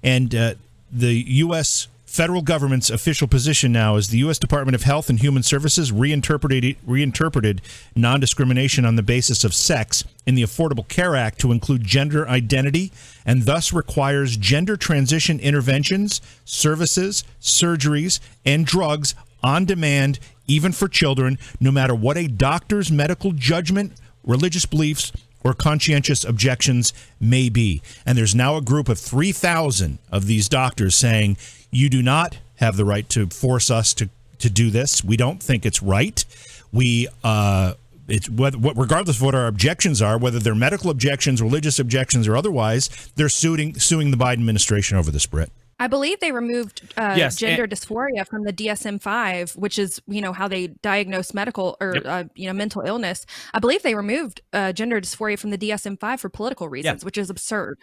[0.04, 0.54] And uh,
[0.92, 1.88] the U.S.
[2.06, 4.40] federal government's official position now is the U.S.
[4.40, 7.62] Department of Health and Human Services reinterpreted, reinterpreted
[7.96, 12.28] non discrimination on the basis of sex in the Affordable Care Act to include gender
[12.28, 12.92] identity
[13.26, 21.38] and thus requires gender transition interventions, services, surgeries, and drugs on demand even for children,
[21.60, 25.12] no matter what a doctor's medical judgment, religious beliefs,
[25.44, 27.82] or conscientious objections may be.
[28.06, 31.38] And there's now a group of 3,000 of these doctors saying,
[31.72, 35.04] you do not have the right to force us to, to do this.
[35.04, 36.24] We don't think it's right.
[36.72, 37.74] We, uh,
[38.08, 42.36] it's what, regardless of what our objections are, whether they're medical objections, religious objections, or
[42.36, 45.52] otherwise, they're suing suing the Biden administration over this, Brit.
[45.82, 50.22] I believe they removed uh, Yes, gender and- dysphoria from the DSM-5, which is you
[50.22, 52.04] know how they diagnose medical or Yep.
[52.06, 53.26] uh, you know mental illness.
[53.54, 57.30] I believe they removed uh, gender dysphoria from the DSM-5 for political reasons, which is
[57.30, 57.80] absurd.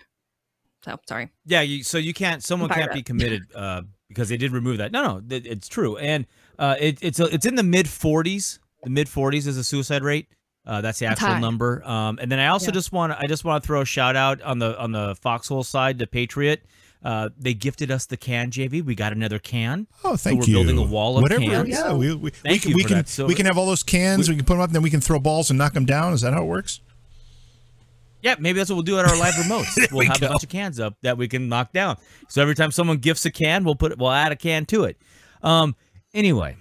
[0.84, 1.30] So sorry.
[1.46, 2.42] Yeah, you, so you can't.
[2.44, 4.92] Someone can't be committed uh, because they did remove that.
[4.92, 6.26] No, no, it, it's true, and
[6.58, 8.58] uh, it, it's a, it's in the mid 40s.
[8.84, 10.28] The mid 40s is a suicide rate.
[10.64, 11.80] Uh, that's the actual number.
[11.86, 12.72] Um, and then I also Yeah.
[12.72, 15.62] just want I just want to throw a shout out on the on the Foxhole
[15.64, 16.64] side to Patriot.
[17.04, 18.84] Uh, they gifted us the can, JV.
[18.84, 19.86] We got another can.
[20.02, 20.40] Oh, thank you.
[20.40, 20.54] we're you.
[20.54, 21.44] building a wall of Whatever.
[21.44, 21.68] cans.
[21.68, 23.08] Yeah, we, we, we can you we for can that.
[23.08, 24.28] So- we can have all those cans.
[24.28, 26.12] We, can put them up, and then we can throw balls and knock them down.
[26.12, 26.80] Is that how it works?
[28.22, 29.76] Yeah, maybe that's what we'll do at our live remotes.
[29.92, 30.26] we'll we have go.
[30.26, 31.96] a bunch of cans up that we can knock down.
[32.28, 34.96] So every time someone gifts a can, we'll put we'll add a can to it.
[35.42, 35.76] Um.
[36.12, 36.56] Anyway,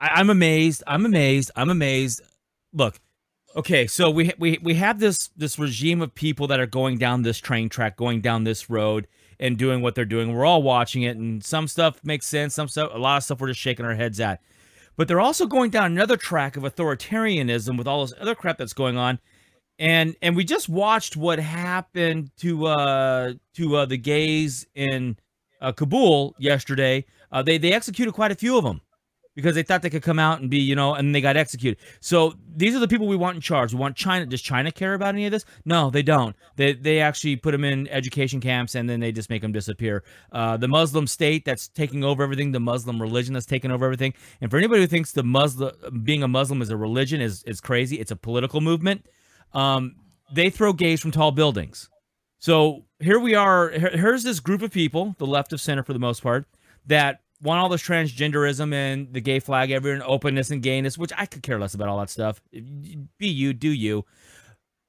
[0.00, 0.82] I, I'm amazed.
[0.86, 1.50] I'm amazed.
[1.54, 2.22] I'm amazed.
[2.72, 2.98] Look,
[3.54, 3.86] okay.
[3.86, 7.38] So we we we have this this regime of people that are going down this
[7.38, 9.06] train track, going down this road,
[9.38, 10.32] and doing what they're doing.
[10.32, 12.54] We're all watching it, and some stuff makes sense.
[12.54, 14.40] Some stuff, a lot of stuff, we're just shaking our heads at.
[14.96, 18.72] But they're also going down another track of authoritarianism with all this other crap that's
[18.72, 19.18] going on
[19.78, 25.16] and and we just watched what happened to uh to uh the gays in
[25.60, 27.04] uh, Kabul yesterday.
[27.32, 28.80] Uh, they they executed quite a few of them
[29.34, 31.78] because they thought they could come out and be you know and they got executed.
[32.00, 33.72] So these are the people we want in charge.
[33.72, 34.26] We want China.
[34.26, 35.44] Does China care about any of this?
[35.64, 36.34] No, they don't.
[36.56, 40.04] They they actually put them in education camps and then they just make them disappear.
[40.32, 44.14] Uh, the Muslim state that's taking over everything, the Muslim religion that's taking over everything.
[44.40, 45.72] And for anybody who thinks the Muslim
[46.04, 47.96] being a Muslim is a religion is is crazy.
[48.00, 49.06] It's a political movement
[49.52, 49.96] um,
[50.32, 51.88] they throw gays from tall buildings.
[52.38, 53.70] So here we are.
[53.70, 56.46] here- Here's this group of people, the left of center for the most part,
[56.86, 61.12] that want all this transgenderism and the gay flag everywhere and openness and gayness, which
[61.16, 62.42] I could care less about all that stuff.
[62.50, 64.04] Be you, do you.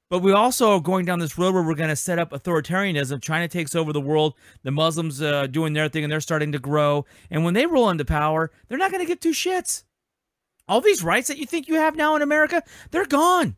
[0.08, 3.20] But we also are going down this road where we're going to set up authoritarianism.
[3.20, 4.34] China takes over the world.
[4.62, 7.04] The Muslims uh, doing their thing and they're starting to grow.
[7.30, 9.82] And when they roll into power, they're not going to give two shits.
[10.68, 13.56] All these rights that you think you have now in America, they're gone.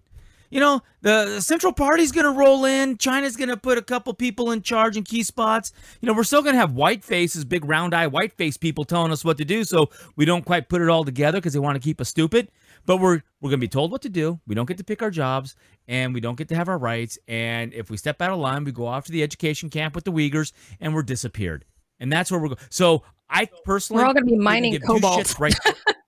[0.50, 2.96] You know, the, Central Party's going to roll in.
[2.96, 5.72] China's going to put a couple people in charge in key spots.
[6.00, 8.84] You know, we're still going to have white faces, big round eye white face people
[8.84, 9.64] telling us what to do.
[9.64, 12.50] So we don't quite put it all together because they want to keep us stupid.
[12.87, 14.40] But we're we're going to be told what to do.
[14.46, 15.54] We don't get to pick our jobs,
[15.87, 17.18] and we don't get to have our rights.
[17.28, 20.04] And if we step out of line, we go off to the education camp with
[20.04, 21.64] the Uyghurs, and we're disappeared.
[22.00, 22.61] And that's where we're going.
[22.70, 25.38] So I personally, We're all gonna be mining cobalt.
[25.38, 25.54] Right.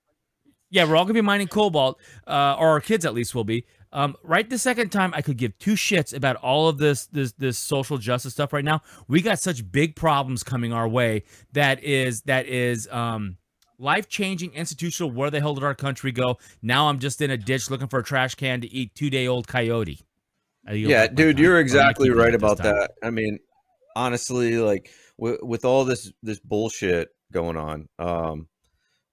[0.69, 3.65] yeah, we're all gonna be mining cobalt, uh, or our kids at least will be.
[3.93, 7.33] Um, right the second time, I could give two shits about all of this this
[7.33, 8.53] this social justice stuff.
[8.53, 11.23] Right now, we got such big problems coming our way
[11.53, 13.37] that is that is um
[13.77, 15.11] life changing institutional.
[15.11, 16.37] Where the hell did our country go?
[16.61, 19.27] Now I'm just in a ditch looking for a trash can to eat two day
[19.27, 19.99] old coyote.
[20.69, 22.91] Yeah, dude, you're Or am I exactly right about that.
[23.03, 23.39] I mean,
[23.95, 28.47] honestly, like with, with all this this bullshit going on, um,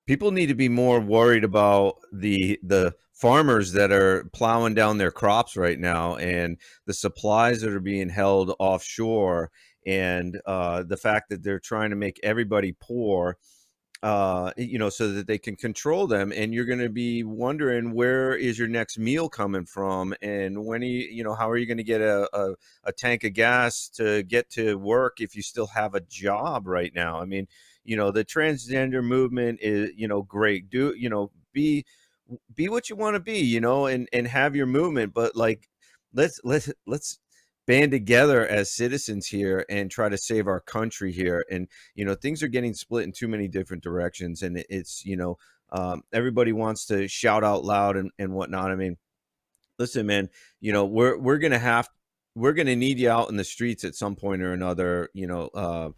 [0.09, 5.11] people need to be more worried about the the farmers that are plowing down their
[5.11, 9.51] crops right now and the supplies that are being held offshore
[9.87, 13.37] and uh, the fact that they're trying to make everybody poor
[14.05, 16.33] uh you know so that they can control them.
[16.35, 20.15] And you're going to be wondering where is your next meal coming from?
[20.23, 22.93] And when are you you know how are you going to get a, a a
[22.93, 27.21] tank of gas to get to work if you still have a job right now?
[27.21, 27.49] I mean
[27.89, 30.69] you know the transgender movement is you know great.
[30.69, 31.87] Do you know be
[32.55, 35.67] be what you want to be you know and and have your movement but like
[36.13, 37.19] let's let's let's
[37.67, 42.15] band together as citizens here and try to save our country here and you know
[42.15, 45.39] things are getting split in too many different directions and it's you know
[45.73, 48.71] um, everybody wants to shout out loud and, and whatnot.
[48.71, 48.99] I mean
[49.79, 50.29] listen man
[50.61, 51.89] you know we're we're gonna have
[52.35, 55.49] we're gonna need you out in the streets at some point or another you know
[55.55, 55.91] uh,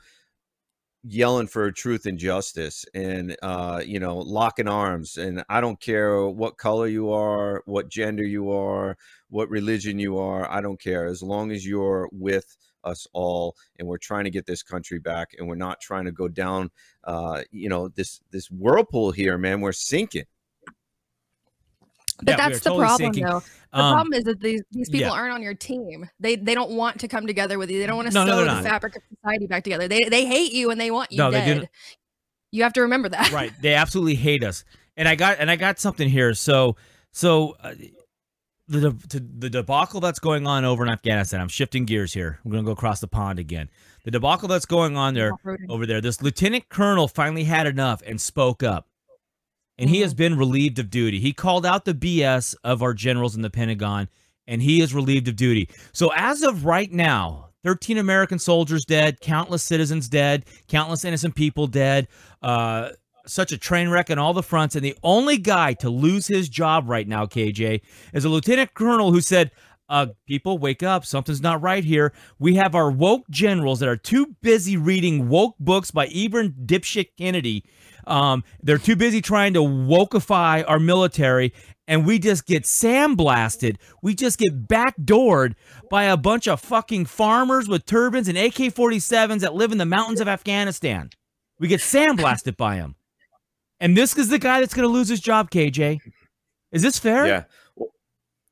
[1.02, 6.26] yelling for truth and justice and uh you know locking arms and i don't care
[6.26, 8.98] what color you are what gender you are
[9.30, 12.54] what religion you are i don't care as long as you're with
[12.84, 16.12] us all and we're trying to get this country back and we're not trying to
[16.12, 16.70] go down
[17.04, 20.24] uh you know this this whirlpool here man we're sinking
[22.22, 23.24] But Yeah, that's the totally problem, sinking.
[23.24, 23.42] though.
[23.72, 25.12] The Um, problem is that these, these people yeah.
[25.12, 26.08] aren't on your team.
[26.18, 27.78] They they don't want to come together with you.
[27.78, 28.64] They don't want to No, no, sew they're the not.
[28.64, 29.86] fabric of society back together.
[29.88, 31.56] They they hate you and they want you No, they dead.
[31.58, 31.68] not-
[32.52, 33.30] You have to remember that.
[33.40, 33.52] right.
[33.62, 34.64] They absolutely hate us.
[34.96, 36.34] and I got and I got something here.
[36.34, 36.76] So
[37.12, 37.74] so uh,
[38.68, 41.40] the the the debacle that's going on over in Afghanistan.
[41.40, 42.38] I'm shifting gears here.
[42.44, 43.68] We're gonna go across the pond again.
[44.04, 45.32] The debacle that's going on there
[45.68, 46.00] over there.
[46.00, 48.88] This lieutenant colonel finally had enough and spoke up,
[49.80, 51.18] and he has been relieved of duty.
[51.18, 54.08] He called out the BS of our generals in the Pentagon,
[54.46, 55.68] and he is relieved of duty.
[55.92, 57.46] So as of right now.
[57.62, 62.08] 13 American soldiers dead, countless citizens dead, countless innocent people dead.
[62.40, 62.88] Uh,
[63.26, 64.74] such a train wreck on all the fronts.
[64.76, 67.82] And the only guy to lose his job right now, KJ,
[68.14, 69.50] is a lieutenant colonel who said,
[69.90, 71.04] uh, people, wake up.
[71.04, 72.12] Something's not right here.
[72.38, 77.08] We have our woke generals that are too busy reading woke books by Ibram dipshit
[77.18, 77.64] Kendi.
[78.06, 81.52] Um, they're too busy trying to wokeify our military,
[81.86, 83.76] and we just get sandblasted.
[84.02, 85.54] We just get backdoored
[85.90, 89.86] by a bunch of fucking farmers with turbans and AK 47s that live in the
[89.86, 91.10] mountains of Afghanistan.
[91.58, 92.94] We get sandblasted by them.
[93.80, 95.98] And this is the guy that's going to lose his job, KJ.
[96.72, 97.26] Is this fair?
[97.26, 97.44] Yeah.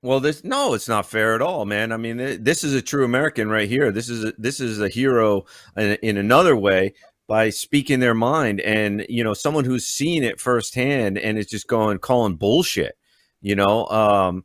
[0.00, 1.90] Well, this no, it's not fair at all, man.
[1.90, 3.90] I mean, this is a true American right here.
[3.90, 5.44] This is a, this is a hero
[5.76, 6.94] in, in another way
[7.28, 11.68] by speaking their mind, and you know, someone who's seen it firsthand and is just
[11.68, 12.96] going calling bullshit.
[13.40, 14.44] You know, um,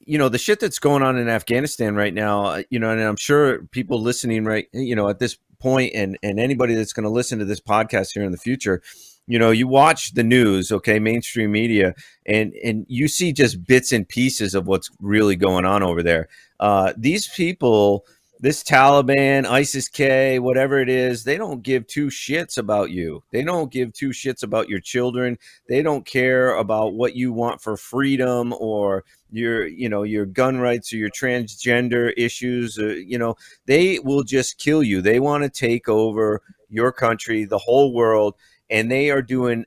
[0.00, 2.46] you know the shit that's going on in Afghanistan right now.
[2.46, 6.18] Uh, you know, and I'm sure people listening right, you know, at this point, and
[6.22, 8.82] and anybody that's going to listen to this podcast here in the future
[9.28, 11.94] you know you watch the news okay mainstream media
[12.26, 16.28] and and you see just bits and pieces of what's really going on over there
[16.60, 18.04] uh, these people
[18.40, 23.22] this taliban isis-k whatever it is they don't give two shits about you.
[23.32, 25.38] They don't give two shits about your children.
[25.68, 30.58] They don't care about what you want for freedom or your you know your gun
[30.58, 32.78] rights or your transgender issues.
[32.78, 33.34] Or, you know
[33.66, 35.02] they will just kill you.
[35.02, 38.34] They want to take over your country the whole world
[38.70, 39.64] and they are doing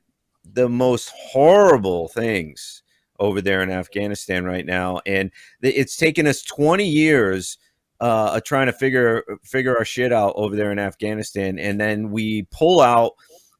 [0.54, 2.82] the most horrible things
[3.18, 5.00] over there in Afghanistan right now.
[5.06, 7.58] And it's taken us 20 years
[8.02, 12.42] uh, trying to figure figure our shit out over there in Afghanistan, and then we
[12.50, 13.12] pull out.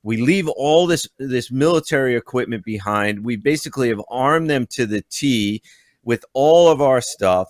[0.02, 3.24] We leave all this this military equipment behind.
[3.24, 5.62] We basically have armed them to the T
[6.02, 7.48] with all of our stuff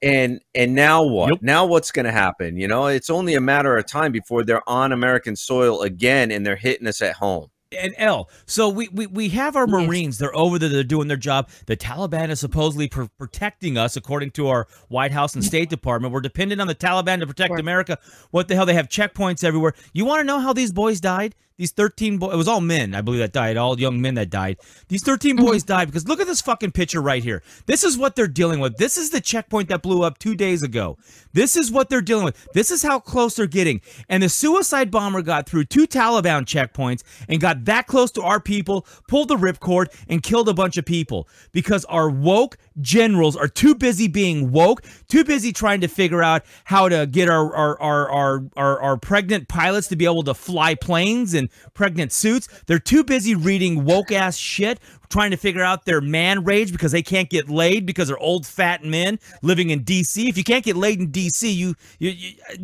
[0.00, 1.42] and and now what yep.
[1.42, 4.68] now what's going to happen you know it's only a matter of time before they're
[4.68, 8.28] on american soil again and they're hitting us at home and L.
[8.46, 10.18] So we, we, we have our Marines.
[10.18, 10.68] They're over there.
[10.68, 11.48] They're doing their job.
[11.66, 16.12] The Taliban is supposedly pr- protecting us, according to our White House and State Department.
[16.12, 17.58] We're dependent on the Taliban to protect.
[17.58, 17.98] America.
[18.30, 18.66] What the hell?
[18.66, 19.74] They have checkpoints everywhere.
[19.92, 21.34] You want to know how these boys died?
[21.58, 24.30] These 13 boys, it was all men, I believe, that died, all young men that
[24.30, 24.58] died.
[24.86, 25.44] These 13 mm-hmm.
[25.44, 27.42] boys died because look at this fucking picture right here.
[27.66, 28.76] This is what they're dealing with.
[28.76, 30.98] This is the checkpoint that blew up two days ago.
[31.32, 32.46] This is what they're dealing with.
[32.54, 33.80] This is how close they're getting.
[34.08, 38.38] And the suicide bomber got through two Taliban checkpoints and got that close to our
[38.38, 43.48] people, pulled the ripcord, and killed a bunch of people because our woke generals are
[43.48, 47.80] too busy being woke, too busy trying to figure out how to get our our
[47.80, 52.48] our our, our, our pregnant pilots to be able to fly planes and pregnant suits.
[52.66, 56.92] They're too busy reading woke ass shit, trying to figure out their man rage because
[56.92, 60.28] they can't get laid because they're old fat men living in DC.
[60.28, 62.56] If you can't get laid in DC, you, you, you uh,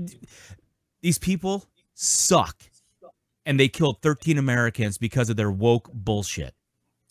[1.03, 2.57] these people suck.
[3.47, 6.55] And they killed 13 Americans because of their woke bullshit.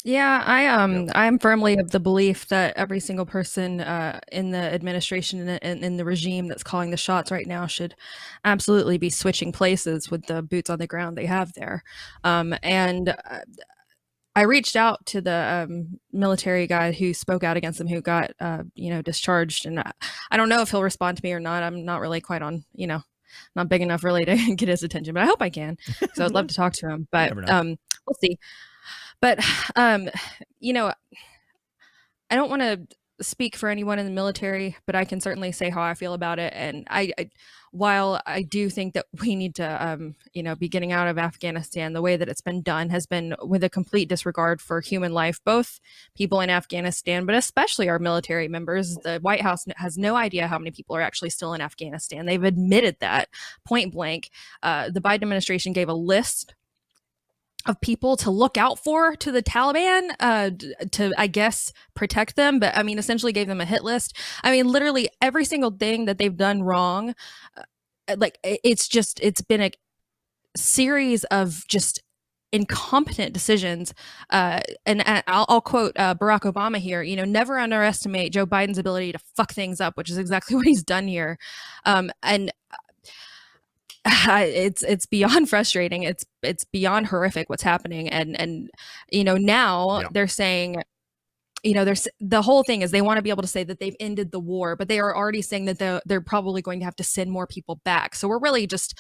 [0.05, 4.57] Yeah, I um I'm firmly of the belief that every single person uh, in the
[4.57, 7.95] administration and in the regime that's calling the shots right now should
[8.43, 11.83] absolutely be switching places with the boots on the ground they have there.
[12.25, 13.39] Um, and uh,
[14.35, 18.31] I reached out to the um, military guy who spoke out against them, who got
[18.39, 19.91] uh, you know discharged, and I,
[20.31, 21.63] I don't know if he'll respond to me or not.
[21.63, 23.01] I'm not really quite on you know
[23.55, 25.77] not big enough really to get his attention, but I hope I can.
[26.13, 27.77] So I'd love to talk to him, but um,
[28.07, 28.37] we'll see.
[29.23, 29.39] But
[29.77, 30.09] um,
[30.59, 30.91] you know,
[32.29, 32.85] I don't want to
[33.21, 36.39] speak for anyone in the military, but I can certainly say how I feel about
[36.39, 36.51] it.
[36.53, 37.29] And I, I
[37.71, 41.17] while I do think that we need to, um, you know, be getting out of
[41.17, 45.13] Afghanistan, the way that it's been done has been with a complete disregard for human
[45.13, 45.79] life, both
[46.17, 48.97] people in Afghanistan, but especially our military members.
[48.97, 52.25] The White House has no idea how many people are actually still in Afghanistan.
[52.25, 53.29] They've admitted that
[53.63, 54.31] point blank.
[54.61, 56.55] Uh, the Biden administration gave a list
[57.65, 60.51] of people to look out for to the Taliban uh,
[60.91, 62.59] to, I guess, protect them.
[62.59, 64.17] But I mean, essentially gave them a hit list.
[64.43, 67.15] I mean, literally every single thing that they've done wrong,
[67.57, 69.71] uh, like it's just, it's been a
[70.55, 72.01] series of just
[72.51, 73.93] incompetent decisions.
[74.29, 77.01] Uh, and I'll, I'll quote uh, Barack Obama here.
[77.01, 80.65] You know, never underestimate Joe Biden's ability to fuck things up, which is exactly what
[80.65, 81.37] he's done here.
[81.85, 82.51] Um, and
[84.27, 86.03] it's it's beyond frustrating.
[86.03, 88.69] It's it's beyond horrific what's happening, and and
[89.11, 90.07] you know now Yeah.
[90.11, 90.83] they're saying,
[91.63, 93.79] you know, there's the whole thing is they want to be able to say that
[93.79, 96.85] they've ended the war, but they are already saying that they're they're probably going to
[96.85, 98.15] have to send more people back.
[98.15, 98.97] So we're really just,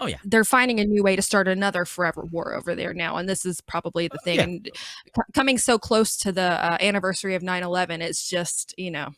[0.00, 0.18] Oh, yeah.
[0.24, 3.44] they're finding a new way to start another forever war over there now, and this
[3.46, 4.36] is probably the thing.
[4.36, 4.42] yeah.
[4.44, 4.70] And
[5.16, 9.10] c- coming so close to the uh, anniversary of 9/11, it's just you know.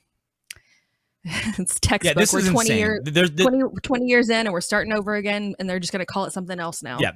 [1.58, 2.04] It's textbook.
[2.16, 2.78] Yeah, this we're is 20 insane.
[2.78, 5.92] year, There's the- 20, 20 years in and we're starting over again and they're just
[5.92, 6.98] going to call it something else now.
[7.00, 7.12] Yeah.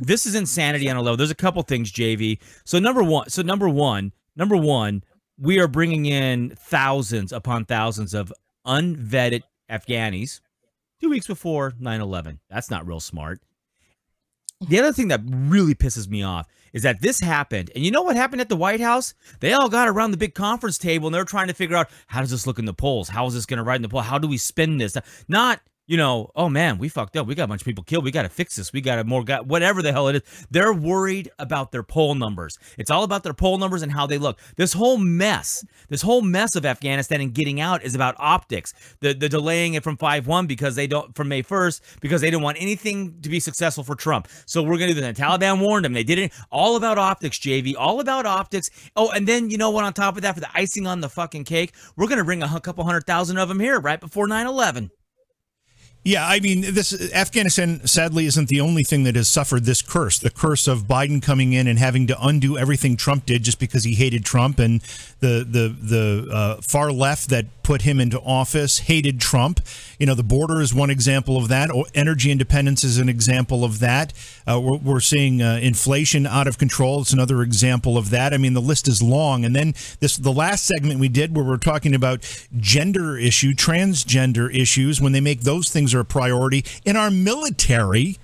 [0.00, 1.16] this is insanity on a level.
[1.16, 2.38] There's a couple things, JV.
[2.64, 5.02] So number one, so number one, number one,
[5.38, 8.32] we are bringing in thousands upon thousands of
[8.66, 10.40] unvetted Afghanis
[11.00, 12.38] two weeks before 9/11.
[12.50, 13.40] That's not real smart.
[14.60, 18.02] The other thing that really pisses me off is that this happened, and you know
[18.02, 19.14] what happened at the White House?
[19.40, 22.20] They all got around the big conference table and they're trying to figure out how
[22.20, 23.10] does this look in the polls?
[23.10, 24.00] How is this going to ride in the poll?
[24.00, 24.96] How do we spin this?
[25.28, 27.26] Not you know, oh man, we fucked up.
[27.26, 28.04] We got a bunch of people killed.
[28.04, 28.72] We got to fix this.
[28.72, 30.46] We got to more got whatever the hell it is.
[30.50, 32.58] They're worried about their poll numbers.
[32.76, 34.38] It's all about their poll numbers and how they look.
[34.56, 38.74] This whole mess, this whole mess of Afghanistan and getting out is about optics.
[39.00, 42.42] The the delaying it from 5-1 because they don't from May 1st because they didn't
[42.42, 44.28] want anything to be successful for Trump.
[44.46, 45.16] So we're going to do this.
[45.16, 45.92] The Taliban warned them.
[45.92, 48.70] They did it all about optics, JV, all about optics.
[48.96, 51.08] Oh, and then you know what on top of that for the icing on the
[51.08, 54.26] fucking cake, we're going to bring a couple hundred thousand of them here right before
[54.26, 54.90] 9/11.
[56.06, 60.20] Yeah, I mean, this Afghanistan sadly isn't the only thing that has suffered this curse.
[60.20, 63.82] The curse of Biden coming in and having to undo everything Trump did just because
[63.82, 64.80] he hated Trump, and
[65.18, 69.58] the the the uh, far left that put him into office hated Trump.
[69.98, 71.70] You know, the border is one example of that.
[71.96, 74.12] Energy independence is an example of that.
[74.46, 77.00] Uh, we're, we're seeing uh, inflation out of control.
[77.00, 78.32] It's another example of that.
[78.32, 79.44] I mean, the list is long.
[79.44, 82.20] And then this the last segment we did where we're talking about
[82.56, 88.18] gender issue, transgender issues, when they make those things are a priority in our military.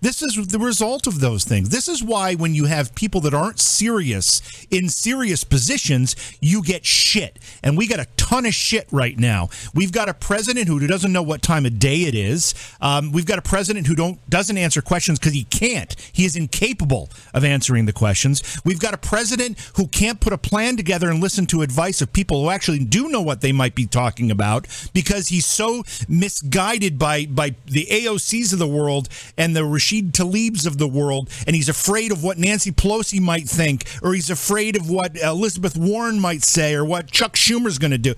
[0.00, 1.70] This is the result of those things.
[1.70, 4.40] This is why when you have people that aren't serious
[4.70, 7.38] in serious positions, you get shit.
[7.64, 9.48] And we got a ton of shit right now.
[9.74, 12.54] We've got a president who doesn't know what time of day it is.
[12.80, 15.96] Um, we've got a president who don't doesn't answer questions because he can't.
[16.12, 18.60] He is incapable of answering the questions.
[18.64, 22.12] We've got a president who can't put a plan together and listen to advice of
[22.12, 27.00] people who actually do know what they might be talking about because he's so misguided
[27.00, 31.56] by by the AOCs of the world and the Rashid Tlaibs of the world, and
[31.56, 36.20] he's afraid of what Nancy Pelosi might think, or he's afraid of what Elizabeth Warren
[36.20, 38.14] might say, or what Chuck Schumer's going to do.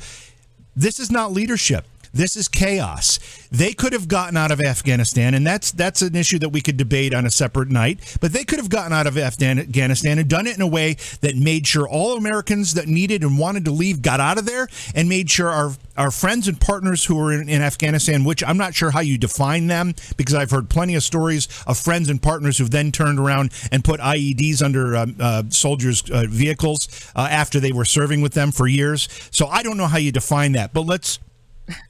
[0.74, 1.84] This is not leadership.
[2.12, 3.20] This is chaos.
[3.52, 6.76] They could have gotten out of Afghanistan, and that's that's an issue that we could
[6.76, 8.18] debate on a separate night.
[8.20, 11.36] But they could have gotten out of Afghanistan and done it in a way that
[11.36, 15.08] made sure all Americans that needed and wanted to leave got out of there, and
[15.08, 18.74] made sure our our friends and partners who are in, in Afghanistan, which I'm not
[18.74, 22.58] sure how you define them, because I've heard plenty of stories of friends and partners
[22.58, 27.60] who've then turned around and put IEDs under um, uh, soldiers' uh, vehicles uh, after
[27.60, 29.08] they were serving with them for years.
[29.30, 31.20] So I don't know how you define that, but let's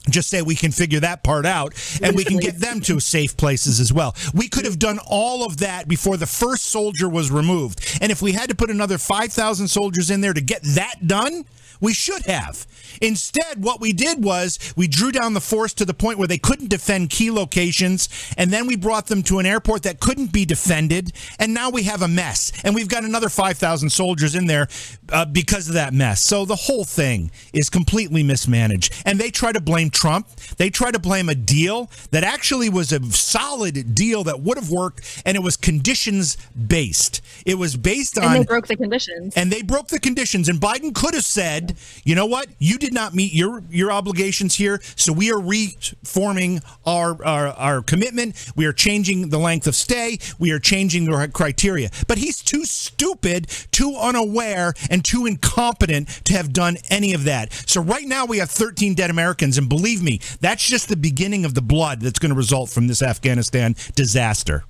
[0.09, 3.37] just say we can figure that part out and we can get them to safe
[3.37, 4.15] places as well.
[4.35, 7.99] We could have done all of that before the first soldier was removed.
[8.01, 11.45] And if we had to put another 5,000 soldiers in there to get that done,
[11.81, 12.67] we should have.
[13.01, 16.39] Instead, what we did was we drew down the force to the point where they
[16.39, 20.45] couldn't defend key locations, and then we brought them to an airport that couldn't be
[20.45, 22.53] defended, and now we have a mess.
[22.65, 24.69] And we've got another 5,000 soldiers in there
[25.11, 26.23] uh, because of that mess.
[26.23, 28.93] So the whole thing is completely mismanaged.
[29.07, 30.29] And they try to blame Trump.
[30.57, 34.71] They try to blame a deal that actually was a solid deal that would have
[34.71, 37.21] worked, and it was conditions based.
[37.47, 39.35] It was based on And they broke the conditions.
[39.37, 41.70] and they broke the conditions and biden could have said
[42.05, 42.49] you know what?
[42.59, 47.83] You did not meet your your obligations here so we are reforming our our, our
[47.83, 48.53] commitment.
[48.57, 50.19] We are changing the length of stay.
[50.39, 51.91] We are changing the criteria.
[52.07, 57.53] But he's too stupid too unaware and too incompetent to have done any of that.
[57.53, 61.45] So right now we have 13 dead americans and believe me that's just the beginning
[61.45, 64.65] of the blood that's going to result from this afghanistan disaster.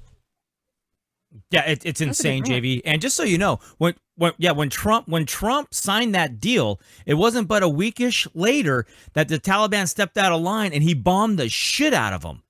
[1.50, 2.44] Yeah, it, it's insane.
[2.44, 2.80] JV.
[2.84, 6.78] And just so you know, when when yeah, when Trump when Trump signed that deal,
[7.06, 10.92] it wasn't but a weekish later that the Taliban stepped out of line and he
[10.92, 12.42] bombed the shit out of them.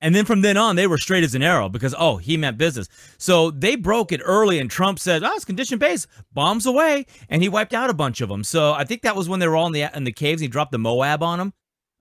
[0.00, 2.56] And then from then on, they were straight as an arrow because oh, he meant
[2.56, 2.88] business.
[3.18, 7.42] So they broke it early, and Trump said, "Oh, it's condition based, bombs away," and
[7.42, 8.42] he wiped out a bunch of them.
[8.42, 10.40] So I think that was when they were all in the in the caves.
[10.40, 11.52] He dropped the MOAB on them,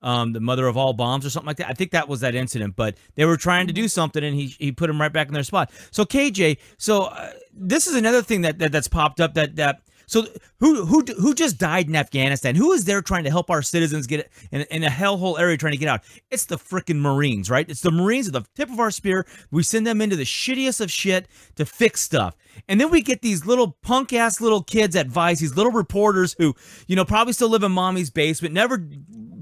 [0.01, 1.67] um, the mother of all bombs or something like that.
[1.67, 2.77] I think that was that incident.
[2.77, 5.33] But they were trying to do something, and he he put them right back in
[5.33, 5.69] their spot.
[5.91, 9.81] So KJ, so uh, this is another thing that, that that's popped up that that.
[10.07, 10.25] So
[10.59, 12.55] who who who just died in Afghanistan?
[12.55, 15.73] Who is there trying to help our citizens get in, in a hellhole area trying
[15.73, 16.01] to get out?
[16.31, 17.69] It's the freaking Marines, right?
[17.69, 19.27] It's the Marines at the tip of our spear.
[19.51, 22.35] We send them into the shittiest of shit to fix stuff.
[22.67, 26.35] And then we get these little punk ass little kids at Vice, these little reporters
[26.39, 26.55] who,
[26.87, 28.83] you know, probably still live in mommy's basement, never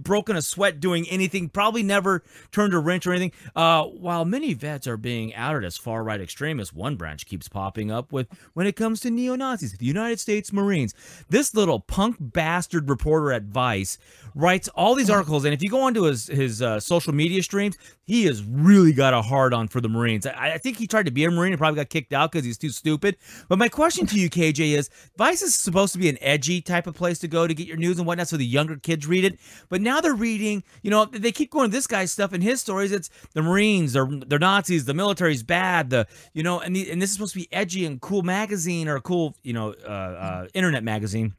[0.07, 3.33] broken a sweat doing anything, probably never turned a wrench or anything.
[3.55, 7.91] Uh, while many vets are being outed as far right extremists, one branch keeps popping
[7.91, 10.93] up with when it comes to neo Nazis, the United States Marines.
[11.29, 13.97] This little punk bastard reporter at Vice
[14.33, 17.77] writes all these articles, and if you go onto his his uh, social media streams,
[18.05, 20.25] he has really got a hard on for the Marines.
[20.25, 22.45] I, I think he tried to be a Marine and probably got kicked out because
[22.45, 23.17] he's too stupid.
[23.49, 26.87] But my question to you, KJ, is Vice is supposed to be an edgy type
[26.87, 29.25] of place to go to get your news and whatnot, so the younger kids read
[29.25, 29.37] it.
[29.69, 32.61] But now they're reading, you know, they keep going to this guy's stuff in his
[32.61, 32.91] stories.
[32.91, 37.01] It's the Marines, they're, they're Nazis, the military's bad, the you know, and the, and
[37.01, 40.47] this is supposed to be edgy and cool magazine or cool, you know, uh, uh,
[40.53, 41.33] internet magazine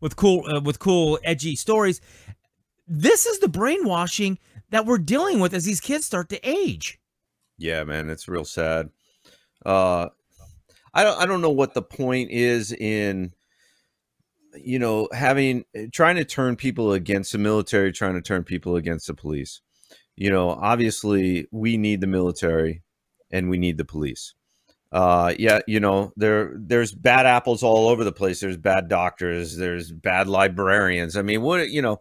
[0.00, 2.00] with cool uh, with cool edgy stories.
[2.86, 4.38] This is the brainwashing
[4.70, 6.98] that we're dealing with as these kids start to age.
[7.58, 8.90] Yeah, man, it's real sad.
[9.64, 10.08] Uh,
[10.94, 13.32] I don't I don't know what the point is in
[14.56, 19.06] you know having trying to turn people against the military, trying to turn people against
[19.06, 19.60] the police.
[20.16, 22.82] You know, obviously we need the military
[23.30, 24.34] and we need the police.
[24.90, 28.40] Uh, yeah, you know, there there's bad apples all over the place.
[28.40, 31.16] There's bad doctors, there's bad librarians.
[31.16, 31.98] I mean, what you know,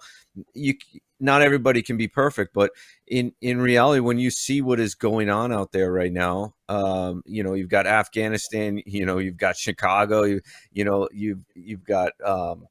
[0.54, 0.76] you
[1.20, 2.72] not everybody can be perfect, but
[3.08, 7.24] in in reality, when you see what is going on out there right now, um,
[7.26, 10.42] you know, you've got Afghanistan, you know, you've got Chicago, you
[10.74, 12.66] you know, you've you've got um,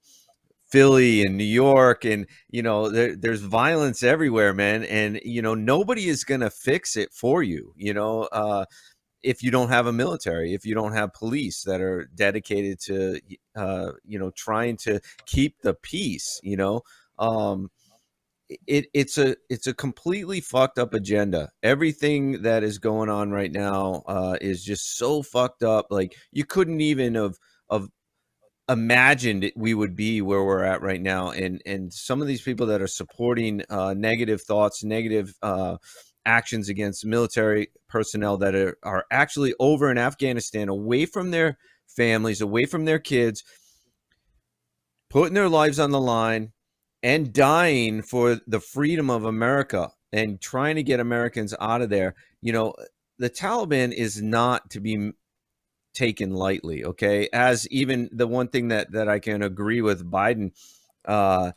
[0.69, 5.55] Philly and New York, and you know, there, there's violence everywhere, man, and you know,
[5.55, 8.25] nobody is gonna fix it for you, you know.
[8.25, 8.65] Uh,
[9.23, 13.21] if you don't have a military, if you don't have police that are dedicated to,
[13.57, 16.83] uh, you know, trying to keep the peace, you know,
[17.19, 17.71] um,
[18.49, 21.51] it it's a it's a completely fucked up agenda.
[21.63, 25.87] Everything that is going on right now uh, is just so fucked up.
[25.91, 27.37] Like you couldn't even have
[27.69, 27.89] of
[28.69, 31.31] imagined we would be where we're at right now.
[31.31, 35.77] And and some of these people that are supporting uh, negative thoughts, negative uh,
[36.25, 42.41] actions against military personnel that are, are actually over in Afghanistan, away from their families,
[42.41, 43.45] away from their kids,
[45.09, 46.53] putting their lives on the line
[47.07, 52.17] and dying for the freedom of America and trying to get Americans out of there.
[52.43, 52.75] You know,
[53.21, 55.13] the Taliban is not to be
[55.95, 57.29] taken lightly, okay?
[57.33, 60.51] As even the one thing that that I can agree with Biden
[61.05, 61.53] uh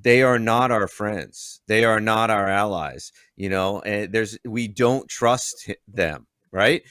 [0.00, 1.60] they are not our friends.
[1.66, 6.82] They are not our allies, you know, and there's we don't trust them, right?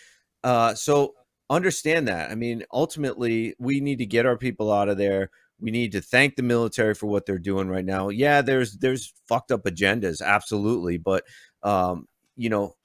[0.44, 1.14] Uh so
[1.50, 2.30] understand that.
[2.30, 5.30] I mean, ultimately we need to get our people out of there
[5.62, 8.10] we need to thank the military for what they're doing right now.
[8.10, 11.24] Yeah, there's there's fucked up agendas, absolutely, but
[11.64, 12.76] um, you know,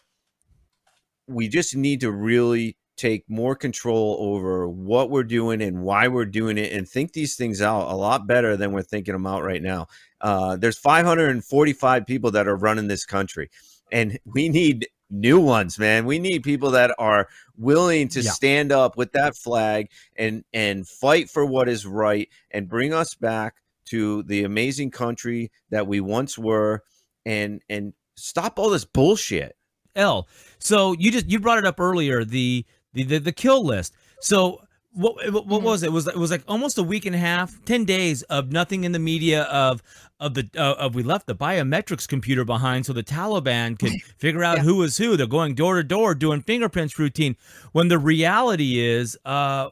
[1.27, 6.24] we just need to really take more control over what we're doing and why we're
[6.24, 9.43] doing it and think these things out a lot better than we're thinking them out
[9.43, 9.87] right now.
[10.20, 13.51] Uh, there's 545 people that are running this country,
[13.93, 16.07] and we need new ones, man.
[16.07, 18.31] We need people that are willing to yeah.
[18.31, 23.15] stand up with that flag and and fight for what is right and bring us
[23.15, 26.83] back to the amazing country that we once were
[27.25, 29.57] and and stop all this bullshit.
[29.95, 30.29] L.
[30.59, 33.95] So you just you brought it up earlier the the the, the kill list.
[34.21, 34.61] So
[34.97, 35.64] what what mm-hmm.
[35.64, 35.86] was it?
[35.86, 35.92] it?
[35.92, 38.92] was it was like almost a week and a half, ten days of nothing in
[38.92, 39.82] the media of
[40.18, 44.42] of the uh, of we left the biometrics computer behind so the Taliban could figure
[44.42, 44.62] out yeah.
[44.64, 45.16] who was who.
[45.16, 47.36] They're going door to door doing fingerprints routine.
[47.72, 49.68] When the reality is, uh,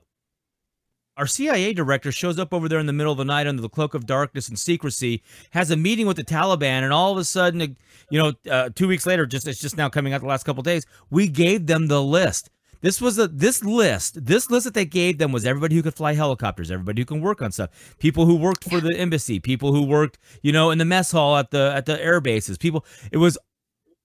[1.17, 3.69] our CIA director shows up over there in the middle of the night under the
[3.69, 7.25] cloak of darkness and secrecy, has a meeting with the Taliban, and all of a
[7.25, 7.77] sudden,
[8.11, 10.63] you know, uh, two weeks later, just it's just now coming out the last couple
[10.63, 12.51] days, we gave them the list.
[12.85, 14.27] This was a this list.
[14.27, 17.23] This list that they gave them was everybody who could fly helicopters, everybody who can
[17.23, 20.77] work on stuff, people who worked for the embassy, people who worked, you know, in
[20.77, 22.59] the mess hall at the at the air bases.
[22.59, 22.85] People.
[23.11, 23.39] It was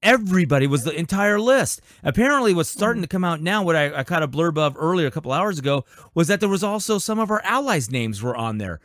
[0.01, 1.81] everybody was the entire list.
[2.05, 3.09] Apparently, what's starting mm-hmm.
[3.09, 5.59] to come out now, what I, I caught a blurb of earlier a couple hours
[5.59, 8.79] ago, was that there was also some of our allies' names were on there.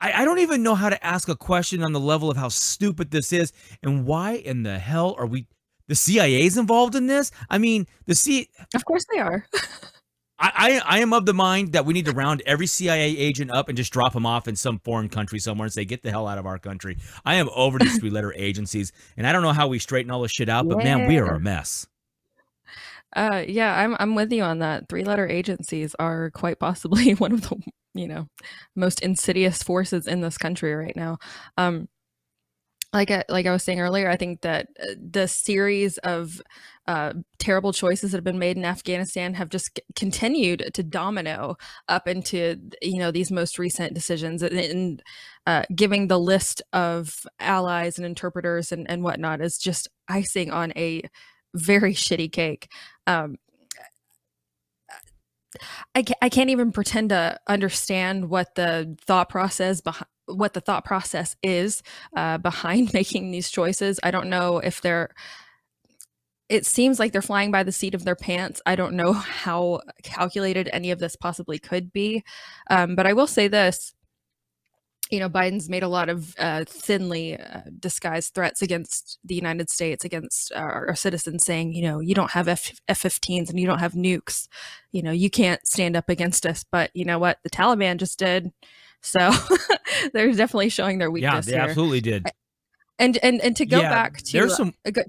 [0.00, 2.48] I, I don't even know how to ask a question on the level of how
[2.48, 3.52] stupid this is
[3.82, 5.48] and why in the hell are we
[5.88, 7.30] the CIA's involved in this?
[7.50, 8.48] I mean, the C.
[8.74, 9.44] Of course they are.
[10.40, 13.50] I, I, I am of the mind that we need to round every CIA agent
[13.50, 16.10] up and just drop them off in some foreign country somewhere and say, get the
[16.10, 16.98] hell out of our country.
[17.24, 20.22] I am over these three letter agencies, and I don't know how we straighten all
[20.22, 20.96] this shit out, but yeah.
[20.96, 21.86] man, we are a mess.
[23.16, 24.88] Uh, yeah, I'm I'm with you on that.
[24.88, 27.56] Three letter agencies are quite possibly one of the
[27.94, 28.28] you know
[28.76, 31.18] most insidious forces in this country right now.
[31.56, 31.88] Um,
[32.92, 36.40] like I, like I was saying earlier, I think that uh, the series of
[36.86, 41.56] uh, terrible choices that have been made in Afghanistan have just continued to domino
[41.88, 45.02] up into you know these most recent decisions and, and
[45.46, 50.72] uh, giving the list of allies and interpreters and, and whatnot is just icing on
[50.74, 51.02] a
[51.54, 52.70] very shitty cake.
[53.06, 53.36] Um,
[55.94, 60.84] I, I can't even pretend to understand what the thought process behind what the thought
[60.84, 61.82] process is
[62.16, 64.00] uh, behind making these choices.
[64.02, 65.10] I don't know if they're.
[66.48, 68.62] It seems like they're flying by the seat of their pants.
[68.64, 69.12] I don't know
[69.44, 72.24] how calculated any of this possibly could be,
[72.70, 73.94] um, but I will say this:
[75.10, 79.70] you know, Biden's made a lot of uh, thinly uh, disguised threats against the United
[79.70, 83.66] States, against our, our, citizens, saying, you know, you don't have F 15s and you
[83.66, 84.48] don't have nukes.
[84.92, 86.64] You know, you can't stand up against us.
[86.70, 87.38] But you know what?
[87.42, 88.52] The Taliban just did.
[89.02, 89.30] So
[90.12, 91.46] they're definitely showing their weakness.
[91.46, 91.68] Yeah, they here.
[91.68, 92.26] absolutely did.
[92.98, 95.02] And and and to go Yeah, back to there's some- uh, go-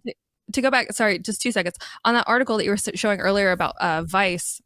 [0.54, 1.76] to go back, sorry, just two seconds
[2.06, 4.62] on that article that you were showing earlier about uh, Vice.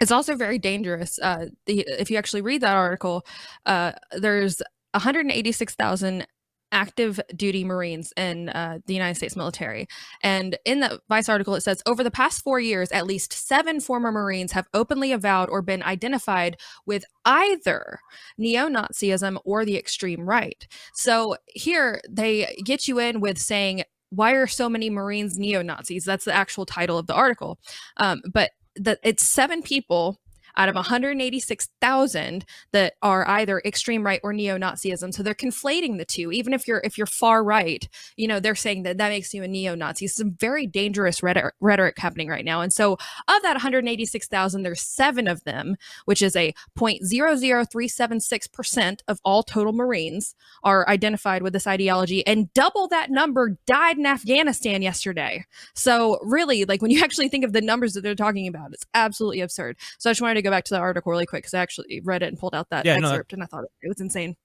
[0.00, 1.18] It's also very dangerous.
[1.18, 3.26] Uh, the, if you actually read that article,
[3.66, 4.62] uh, there's
[4.92, 6.26] 186,000
[6.72, 9.86] active duty Marines in uh, the United States military.
[10.22, 13.80] And in the Vice article, it says over the past four years, at least seven
[13.80, 16.56] former Marines have openly avowed or been identified
[16.86, 18.00] with either
[18.36, 20.66] neo Nazism or the extreme right.
[20.94, 26.04] So here they get you in with saying, why are so many Marines neo Nazis?
[26.04, 27.58] That's the actual title of the article.
[27.98, 30.20] Um, but that it's seven people
[30.58, 35.14] out of 186,000 that are either extreme right or neo-Nazism.
[35.14, 36.32] So they're conflating the two.
[36.32, 39.44] Even if you're if you're far right, you know, they're saying that that makes you
[39.44, 40.08] a neo-Nazi.
[40.08, 42.60] Some very dangerous rhetoric, rhetoric happening right now.
[42.60, 49.42] And so of that 186,000, there's seven of them, which is a 0.00376% of all
[49.42, 50.34] total Marines
[50.64, 55.44] are identified with this ideology and double that number died in Afghanistan yesterday.
[55.74, 58.86] So really, like when you actually think of the numbers that they're talking about, it's
[58.94, 59.76] absolutely absurd.
[59.98, 62.00] So I just wanted to go back to the article really quick because I actually
[62.04, 64.00] read it and pulled out that Yeah, no, that- excerpt and I thought it was
[64.00, 64.36] insane.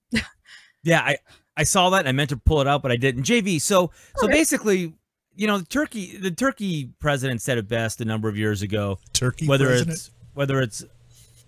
[0.83, 1.17] Yeah, I
[1.55, 3.23] I saw that and I meant to pull it out, but I didn't.
[3.23, 4.33] JV, so so Okay.
[4.33, 4.93] basically,
[5.35, 8.99] you know, the Turkey the Turkey president said it best a number of years ago.
[9.13, 9.91] Turkey whether president?
[9.97, 10.83] it's whether it's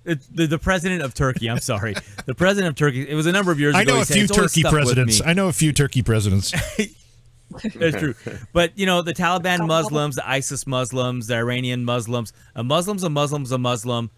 [0.06, 1.50] it's the, the president of Turkey.
[1.50, 1.96] I'm sorry,
[2.26, 3.10] the president of Turkey.
[3.10, 3.92] It was a number of years I ago.
[3.94, 5.22] know he a said, few Turkey presidents.
[5.26, 6.52] I know a few Turkey presidents.
[7.76, 8.16] That's true.
[8.54, 13.10] But you know, the Taliban Muslims, the ISIS Muslims, the Iranian Muslims, a Muslim's a
[13.10, 14.12] Muslim's a Muslim.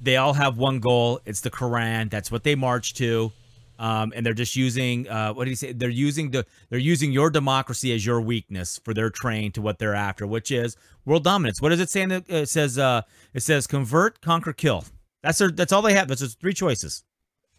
[0.00, 1.20] They all have one goal.
[1.26, 2.10] It's the Quran.
[2.10, 3.32] That's what they march to.
[3.78, 5.72] Um, and they're just using uh, what do you say?
[5.72, 9.78] They're using the they're using your democracy as your weakness for their train to what
[9.78, 10.76] they're after, which is
[11.06, 11.62] world dominance.
[11.62, 12.02] What does it say?
[12.02, 14.84] It says uh, it says convert, conquer, kill.
[15.22, 16.08] That's their, that's all they have.
[16.08, 17.04] That's just three choices.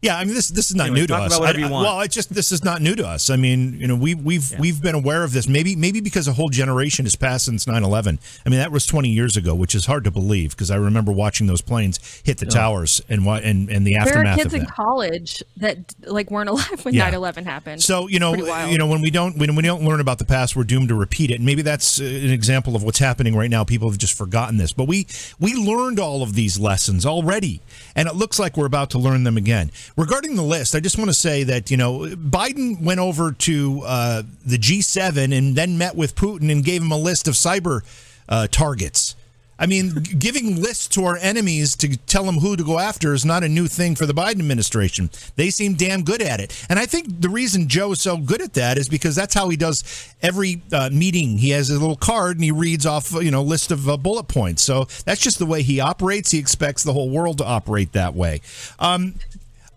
[0.02, 1.28] Yeah, I mean this this is not Anyway, new to us.
[1.32, 1.86] about whatever I- you I- want.
[1.86, 3.30] well, it's just this is not new to us.
[3.30, 5.48] I mean, you know, we we've we've been aware of this.
[5.48, 8.18] Maybe maybe because a whole generation has passed since 9/11.
[8.46, 11.12] I mean, that was 20 years ago, which is hard to believe because I remember
[11.12, 14.54] watching those planes hit the towers and what and and the There are aftermath kids
[14.56, 17.12] in college that like weren't alive when Yeah.
[17.12, 17.84] 9/11 happened.
[17.84, 18.34] So you know,
[18.66, 20.96] you know, when we don't when we don't learn about the past, we're doomed to
[20.96, 21.36] repeat it.
[21.36, 23.64] And maybe that's uh, an example of what's happening right now.
[23.64, 25.06] People have just forgotten this, but we
[25.40, 27.62] we learned all of these lessons already,
[27.96, 29.70] and it looks like we're about to learn them again.
[29.98, 33.82] Regarding the list, I just want to say that you know Biden went over to
[33.86, 37.82] uh, the G7 and then met with Putin and gave him a list of cyber
[38.30, 39.16] uh, targets.
[39.62, 39.90] I mean,
[40.20, 43.50] giving lists to our enemies to tell them who to go after is not a
[43.50, 45.12] new thing for the Biden administration.
[45.36, 46.66] They seem damn good at it.
[46.68, 49.50] And I think the reason Joe is so good at that is because that's how
[49.50, 49.84] he does
[50.22, 51.38] every uh, meeting.
[51.38, 54.28] He has a little card and he reads off, you know, list of uh, bullet
[54.28, 54.64] points.
[54.64, 56.32] So that's just the way he operates.
[56.32, 58.42] He expects the whole world to operate that way.
[58.80, 59.16] Um,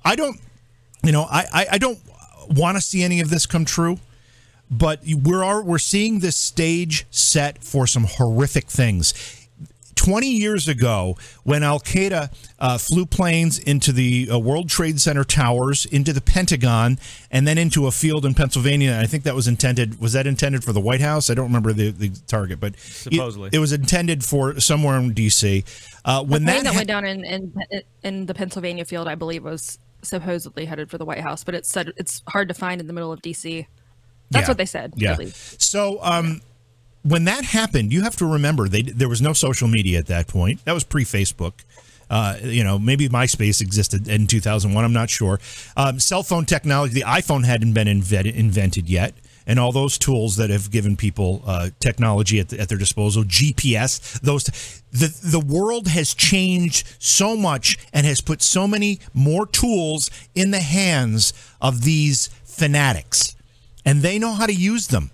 [0.05, 0.39] I don't,
[1.03, 1.99] you know, I, I, I don't
[2.51, 3.99] want to see any of this come true
[4.71, 9.15] but we're are, we're seeing this stage set for some horrific things.
[9.95, 15.23] 20 years ago, when Al Qaeda uh, flew planes into the uh, World Trade Center
[15.23, 16.99] towers, into the Pentagon,
[17.31, 20.01] and then into a field in Pennsylvania, I think that was intended.
[20.01, 21.31] Was that intended for the White House?
[21.31, 23.51] I don't remember the, the target, but it- Supposedly.
[23.53, 25.65] it, was intended for somewhere in D.C.
[26.05, 29.15] Uh, when the plane that, that went down in, in in the Pennsylvania field, I
[29.15, 32.81] believe, was supposedly headed for the White House, but it's said it's hard to find
[32.81, 33.67] in the middle of DC.
[34.31, 34.49] That's Yeah.
[34.51, 34.95] what they said.
[34.97, 35.17] Yeah.
[35.59, 36.41] So um,
[37.03, 40.27] when that happened, you have to remember they there was no social media at that
[40.29, 40.65] point.
[40.65, 41.53] That was pre Facebook.
[42.11, 44.85] Uh, you know, maybe MySpace existed in 2001.
[44.85, 45.41] I'm not sure.
[45.77, 49.15] Um, cell phone technology, the iPhone hadn't been invented, invented yet.
[49.47, 53.25] And all those tools that have given people uh, technology at, the, at their disposal,
[53.25, 54.45] GPS, those
[54.91, 60.51] the the world has changed so much and has put so many more tools in
[60.51, 63.35] the hands of these fanatics,
[63.85, 65.11] and they know how to use them.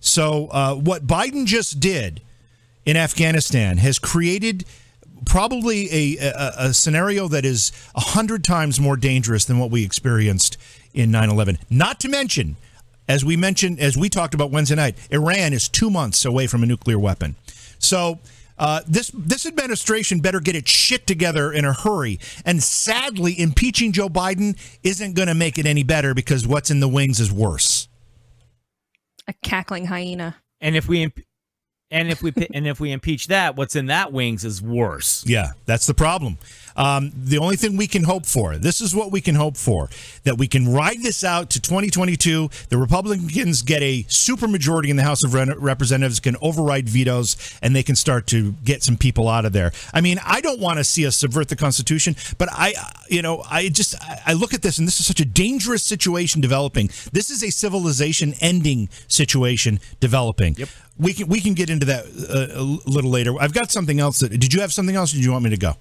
[0.00, 2.20] So uh, what Biden just did
[2.84, 4.64] in Afghanistan has created
[5.26, 9.84] probably a, a, a scenario that is a hundred times more dangerous than what we
[9.84, 10.56] experienced
[10.92, 11.58] in 9/11.
[11.68, 12.56] Not to mention,
[13.10, 16.62] as we mentioned, as we talked about Wednesday night, Iran is two months away from
[16.62, 17.36] a nuclear weapon.
[17.78, 18.20] So.
[18.58, 22.20] Uh, this this administration better get its shit together in a hurry.
[22.44, 26.80] And sadly, impeaching Joe Biden isn't going to make it any better because what's in
[26.80, 27.88] the wings is worse.
[29.26, 30.36] A cackling hyena.
[30.60, 31.20] And if we imp-
[31.90, 35.24] and if we and if we impeach that, what's in that wings is worse.
[35.26, 36.38] Yeah, that's the problem.
[36.76, 39.88] Um, the only thing we can hope for, this is what we can hope for,
[40.22, 42.48] that we can ride this out to 2022.
[42.68, 47.82] The Republicans get a supermajority in the House of Representatives, can override vetoes, and they
[47.82, 49.72] can start to get some people out of there.
[49.92, 52.74] I mean, I don't want to see us subvert the Constitution, but I,
[53.08, 56.40] you know, I just I look at this, and this is such a dangerous situation
[56.40, 56.88] developing.
[57.12, 60.54] This is a civilization ending situation developing.
[60.56, 60.68] Yep
[61.00, 63.34] we can we can get into that uh, a little later.
[63.40, 64.20] I've got something else.
[64.20, 65.12] That, did you have something else?
[65.12, 65.74] Or did you want me to go?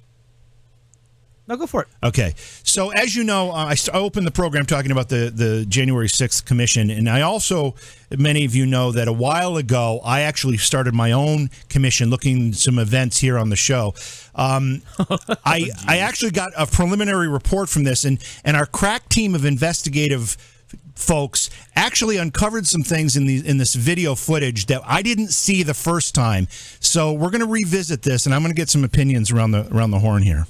[1.50, 1.88] No, go for it.
[2.04, 2.36] Okay.
[2.38, 6.06] So, as you know, uh, I, I opened the program talking about the, the January
[6.06, 6.92] 6th commission.
[6.92, 7.74] And I also,
[8.16, 12.54] many of you know that a while ago, I actually started my own commission looking
[12.54, 13.96] some events here on the show.
[14.36, 14.84] Um,
[15.44, 19.44] I, I actually got a preliminary report from this, and, and our crack team of
[19.44, 20.38] investigative
[21.00, 25.64] folks actually uncovered some things in the in this video footage that I didn't see
[25.64, 26.48] the first time.
[26.80, 29.68] So we're going to revisit this, and I'm going to get some opinions around the
[29.74, 30.46] around the horn here.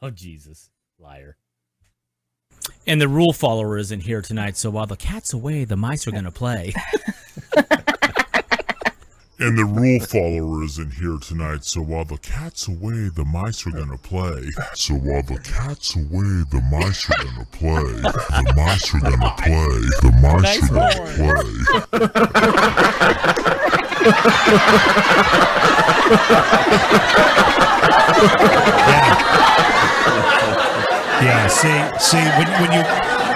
[0.00, 1.36] Oh Jesus, liar!
[2.86, 6.10] And the rule follower isn't here tonight, so while the cat's away, the mice are
[6.10, 6.72] going to play.
[9.42, 13.72] And the rule follower isn't here tonight, so while the cat's away, the mice are
[13.72, 14.48] gonna play.
[14.74, 17.82] So while the cat's away, the mice are gonna play.
[17.82, 19.80] The mice are gonna play.
[20.00, 21.72] The mice nice are gonna play.
[28.86, 29.18] yeah.
[31.20, 31.46] yeah.
[31.48, 33.31] See, see, when, when you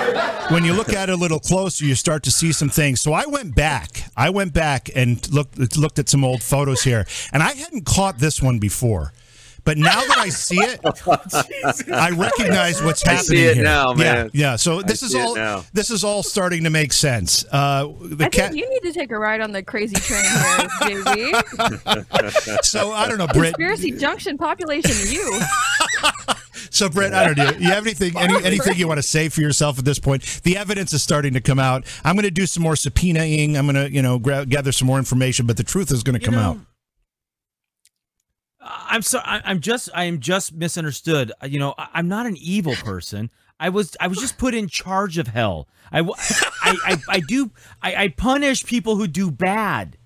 [0.50, 3.00] when you look at it a little closer, you start to see some things.
[3.00, 4.04] So I went back.
[4.16, 8.18] I went back and looked looked at some old photos here, and I hadn't caught
[8.18, 9.12] this one before.
[9.64, 10.78] But now that I see it,
[11.92, 13.64] I recognize what's happening I see it here.
[13.64, 14.30] now, man.
[14.32, 14.56] Yeah, yeah.
[14.56, 17.44] So this I is all this is all starting to make sense.
[17.50, 20.22] Uh, the I cat- think you need to take a ride on the crazy train
[20.22, 22.64] here, JV.
[22.64, 23.54] so I don't know, Britt.
[23.54, 25.40] Conspiracy Junction population, you.
[26.70, 27.50] So, Britt, I don't know.
[27.58, 30.40] You have anything any, anything you want to say for yourself at this point?
[30.42, 31.84] The evidence is starting to come out.
[32.04, 33.56] I'm going to do some more subpoenaing.
[33.56, 36.18] I'm going to, you know, gra- gather some more information, but the truth is going
[36.18, 36.58] to come know, out.
[38.60, 39.24] I'm sorry.
[39.26, 39.88] I'm just.
[39.94, 41.32] I am just misunderstood.
[41.44, 43.30] You know, I'm not an evil person.
[43.60, 43.96] I was.
[44.00, 45.68] I was just put in charge of hell.
[45.92, 46.00] I.
[46.00, 46.76] I.
[46.84, 47.50] I, I do.
[47.82, 49.96] I, I punish people who do bad.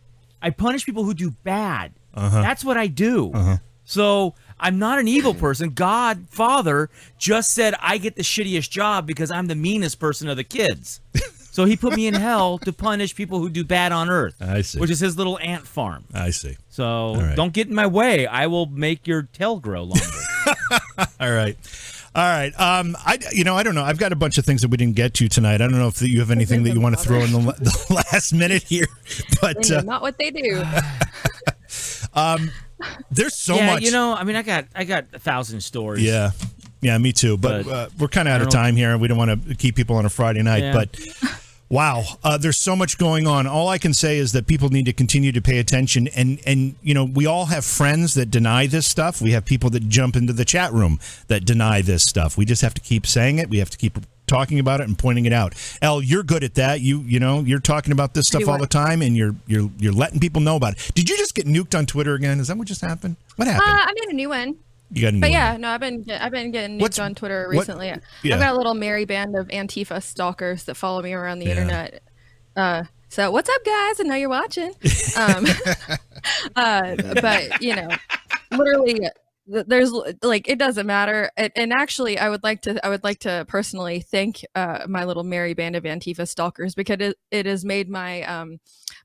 [0.42, 1.94] I punish people who do bad.
[2.14, 2.42] Uh-huh.
[2.42, 3.32] That's what I do.
[3.32, 3.56] Uh-huh.
[3.84, 5.70] So I'm not an evil person.
[5.70, 10.36] God, Father, just said I get the shittiest job because I'm the meanest person of
[10.36, 11.00] the kids.
[11.52, 14.40] So he put me in hell to punish people who do bad on earth.
[14.40, 14.78] I see.
[14.78, 16.04] Which is his little ant farm.
[16.14, 16.56] I see.
[16.68, 17.34] So right.
[17.34, 18.26] don't get in my way.
[18.26, 20.06] I will make your tail grow longer.
[21.20, 21.56] All right.
[22.14, 22.52] All right.
[22.58, 23.82] Um, I you know I don't know.
[23.82, 25.54] I've got a bunch of things that we didn't get to tonight.
[25.60, 27.94] I don't know if you have anything that you want to throw in the, the
[28.12, 28.86] last minute here,
[29.40, 30.62] but uh, not what they do.
[32.14, 32.50] um,
[33.10, 33.82] there's so yeah, much.
[33.82, 36.04] You know, I mean, I got I got a thousand stories.
[36.04, 36.30] Yeah.
[36.82, 37.36] Yeah, me too.
[37.36, 39.54] But, but uh, we're kind of out of time here, and we don't want to
[39.54, 40.62] keep people on a Friday night.
[40.62, 40.72] Yeah.
[40.72, 40.98] But
[41.70, 43.46] wow, uh, there's so much going on.
[43.46, 46.74] All I can say is that people need to continue to pay attention, and and
[46.82, 49.22] you know, we all have friends that deny this stuff.
[49.22, 50.98] We have people that jump into the chat room
[51.28, 52.36] that deny this stuff.
[52.36, 53.48] We just have to keep saying it.
[53.48, 55.54] We have to keep talking about it and pointing it out.
[55.82, 56.80] L, you're good at that.
[56.80, 59.92] You you know you're talking about this stuff all the time, and you're you're you're
[59.92, 60.92] letting people know about it.
[60.94, 62.40] Did you just get nuked on Twitter again?
[62.40, 63.16] Is that what just happened?
[63.36, 63.70] What happened?
[63.70, 64.56] Uh, I made a new one.
[64.92, 65.60] You got but yeah, one.
[65.60, 67.90] no, I've been I've been getting What's, on Twitter recently.
[67.90, 68.34] What, yeah.
[68.34, 71.52] I've got a little merry band of Antifa stalkers that follow me around the yeah.
[71.52, 72.02] internet.
[72.56, 74.00] Uh, so what's up, guys?
[74.00, 74.72] I know you're watching.
[75.16, 75.46] Um,
[76.56, 77.88] uh, but you know,
[78.50, 79.00] literally
[79.46, 79.90] there's
[80.22, 84.00] like it doesn't matter and actually i would like to i would like to personally
[84.00, 88.22] thank uh, my little merry band of antifa stalkers because it, it has made my
[88.22, 88.60] um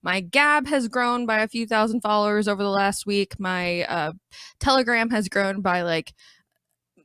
[0.05, 4.13] my gab has grown by a few thousand followers over the last week my uh
[4.59, 6.13] telegram has grown by like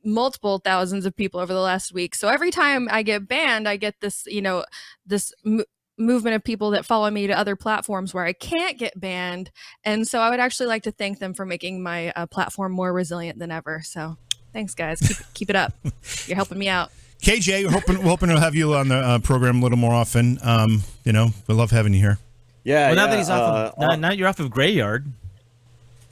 [0.03, 2.15] multiple thousands of people over the last week.
[2.15, 4.65] So every time I get banned, I get this, you know,
[5.05, 5.63] this m-
[5.97, 9.51] movement of people that follow me to other platforms where I can't get banned.
[9.83, 12.91] And so I would actually like to thank them for making my uh, platform more
[12.91, 13.81] resilient than ever.
[13.83, 14.17] So
[14.53, 14.99] thanks, guys.
[14.99, 15.73] Keep, keep it up.
[16.25, 16.91] You're helping me out.
[17.21, 19.93] KJ, we're hoping, we're hoping to have you on the uh, program a little more
[19.93, 20.39] often.
[20.41, 22.17] Um, you know, we love having you here.
[22.63, 25.11] Yeah, Well, now yeah, that he's off, uh, of, now, now you're off of Graveyard.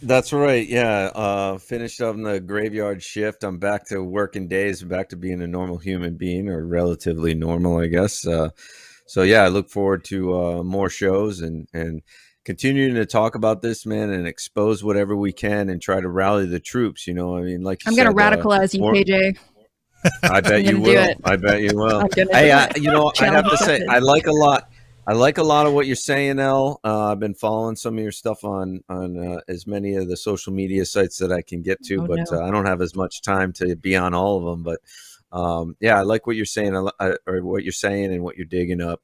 [0.02, 0.68] That's right.
[0.68, 1.12] Yeah.
[1.14, 3.44] Uh, finished on the graveyard shift.
[3.44, 7.80] I'm back to working days, back to being a normal human being or relatively normal,
[7.80, 8.26] I guess.
[8.26, 8.50] Uh,
[9.08, 12.02] so yeah, I look forward to uh, more shows and, and
[12.46, 16.46] continuing to talk about this, man, and expose whatever we can and try to rally
[16.46, 17.06] the troops.
[17.06, 19.38] You know, I mean, like you I'm going to said, uh, radicalize you, more- KJ.
[20.24, 21.14] I bet you will.
[21.26, 22.00] I bet you will.
[22.00, 23.86] I'm Hey, I, you know, I have to say.
[23.86, 24.70] I like a lot.
[25.10, 26.80] I like a lot of what you're saying, L.
[26.84, 30.16] Uh, I've been following some of your stuff on on uh, as many of the
[30.16, 32.38] social media sites that I can get to, Oh, but no.
[32.38, 34.62] uh, I don't have as much time to be on all of them.
[34.62, 34.82] But
[35.36, 38.46] um, yeah, I like what you're saying, I, or what you're saying, and what you're
[38.46, 39.02] digging up.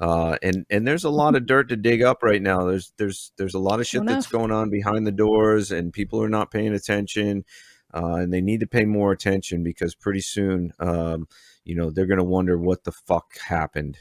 [0.00, 2.64] Uh, and and there's a lot of dirt to dig up right now.
[2.64, 6.22] There's there's there's a lot of shit that's going on behind the doors, and people
[6.22, 7.44] are not paying attention.
[7.92, 11.28] Uh, and they need to pay more attention because pretty soon, um,
[11.64, 13.98] you know, they're going to wonder what the fuck happened.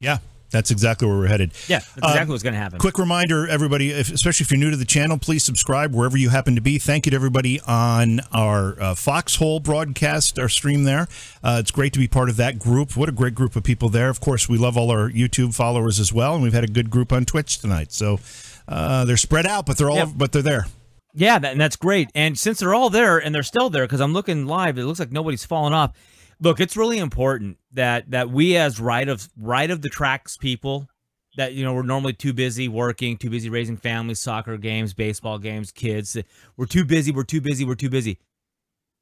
[0.00, 0.18] Yeah,
[0.50, 1.52] that's exactly where we're headed.
[1.68, 2.78] Yeah, that's exactly Um, what's going to happen.
[2.78, 6.30] Quick reminder, everybody, if, especially if you're new to the channel, please subscribe wherever you
[6.30, 6.78] happen to be.
[6.78, 11.08] Thank you to everybody on our uh, Foxhole broadcast, our stream there.
[11.42, 12.96] Uh, it's great to be part of that group.
[12.96, 14.08] What a great group of people there.
[14.08, 16.90] Of course, we love all our YouTube followers as well, and we've had a good
[16.90, 17.92] group on Twitch tonight.
[17.92, 18.18] So
[18.68, 20.66] uh, they're spread out, but they're all, but they're there.
[21.12, 22.08] Yeah, that, and that's great.
[22.14, 25.00] And since they're all there and they're still there, because I'm looking live, it looks
[25.00, 25.92] like nobody's fallen off.
[26.40, 30.88] Look, it's really important that that we as right of right of the tracks people
[31.36, 35.38] that you know we're normally too busy working, too busy raising families, soccer games, baseball
[35.38, 36.16] games, kids.
[36.56, 37.12] We're too busy.
[37.12, 37.64] We're too busy.
[37.64, 38.18] We're too busy.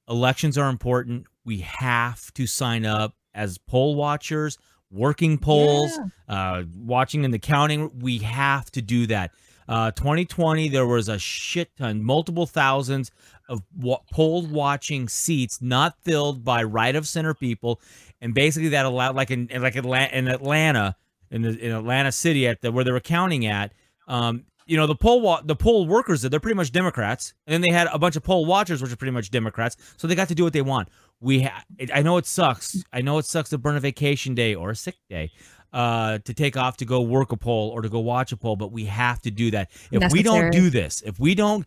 [0.09, 1.26] Elections are important.
[1.45, 4.59] We have to sign up as poll watchers,
[4.91, 8.01] working polls, uh, watching in the counting.
[8.01, 9.32] We have to do that.
[9.68, 13.11] Uh, 2020, there was a shit ton, multiple thousands
[13.49, 17.80] of wa- poll watching seats not filled by right of center people,
[18.20, 20.96] and basically that allowed, like in like Atlanta, in Atlanta,
[21.30, 23.72] in the in Atlanta City at the where they were counting at.
[24.07, 27.62] Um, you know the poll wa- the poll workers they're pretty much Democrats, and then
[27.62, 30.28] they had a bunch of poll watchers which are pretty much Democrats, so they got
[30.28, 30.88] to do what they want.
[31.20, 32.84] We ha- I know it sucks.
[32.92, 35.30] I know it sucks to burn a vacation day or a sick day
[35.72, 38.57] uh, to take off to go work a poll or to go watch a poll,
[38.57, 39.70] but we have to do that.
[39.90, 41.66] If we don't do this, if we don't,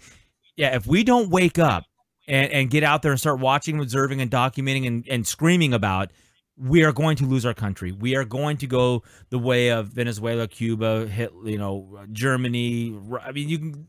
[0.62, 1.86] yeah, if we don't wake up
[2.28, 6.12] and, and get out there and start watching, observing, and documenting and, and screaming about,
[6.56, 7.92] we are going to lose our country.
[7.92, 9.02] We are going to go
[9.32, 12.96] the way of Venezuela, Cuba, hit, you know, Germany.
[13.24, 13.88] I mean, you can.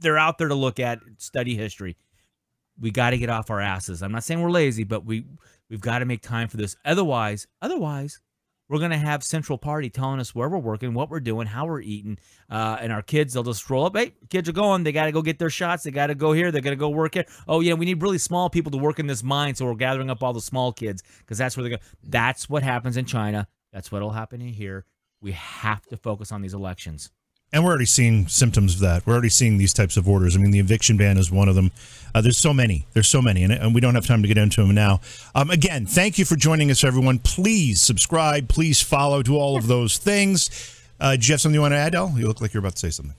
[0.00, 1.96] They're out there to look at, study history.
[2.80, 4.02] We got to get off our asses.
[4.02, 5.24] I'm not saying we're lazy, but we
[5.70, 6.74] we've got to make time for this.
[6.84, 8.20] Otherwise, otherwise,
[8.68, 11.80] we're gonna have Central Party telling us where we're working, what we're doing, how we're
[11.80, 12.18] eating,
[12.50, 13.96] uh, and our kids they'll just roll up.
[13.96, 14.82] Hey, kids are going.
[14.82, 15.84] They got to go get their shots.
[15.84, 16.50] They got to go here.
[16.50, 17.26] They're gonna go work here.
[17.46, 20.10] Oh yeah, we need really small people to work in this mine, so we're gathering
[20.10, 21.82] up all the small kids because that's where they go.
[22.02, 23.48] That's what happens in China.
[23.72, 24.84] That's what'll happen in here.
[25.20, 27.10] We have to focus on these elections.
[27.56, 29.06] And we're already seeing symptoms of that.
[29.06, 30.36] We're already seeing these types of orders.
[30.36, 31.72] I mean, the eviction ban is one of them.
[32.14, 32.84] Uh, there's so many.
[32.92, 35.00] There's so many, and, and we don't have time to get into them now.
[35.34, 37.18] Um, again, thank you for joining us, everyone.
[37.18, 38.50] Please subscribe.
[38.50, 39.22] Please follow.
[39.22, 40.50] Do all of those things.
[41.00, 42.12] Uh, do you have something you want to add, L?
[42.14, 43.14] You look like you're about to say something.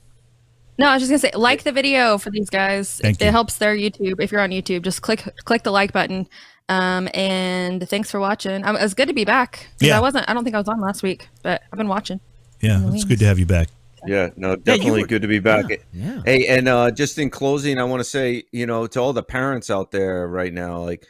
[0.78, 3.00] No, I was just gonna say, like the video for these guys.
[3.02, 3.32] Thank it you.
[3.32, 4.22] helps their YouTube.
[4.22, 6.30] If you're on YouTube, just click click the like button.
[6.70, 8.64] Um, and thanks for watching.
[8.64, 9.68] Um, it was good to be back.
[9.80, 9.98] Yeah.
[9.98, 10.30] I wasn't.
[10.30, 12.20] I don't think I was on last week, but I've been watching.
[12.62, 13.70] Yeah, it's good to have you back.
[14.08, 15.66] Yeah, no, definitely were- good to be back.
[15.94, 16.22] Yeah.
[16.26, 19.24] Hey, and uh, just in closing, I want to say, you know, to all the
[19.24, 21.06] parents out there right now, like,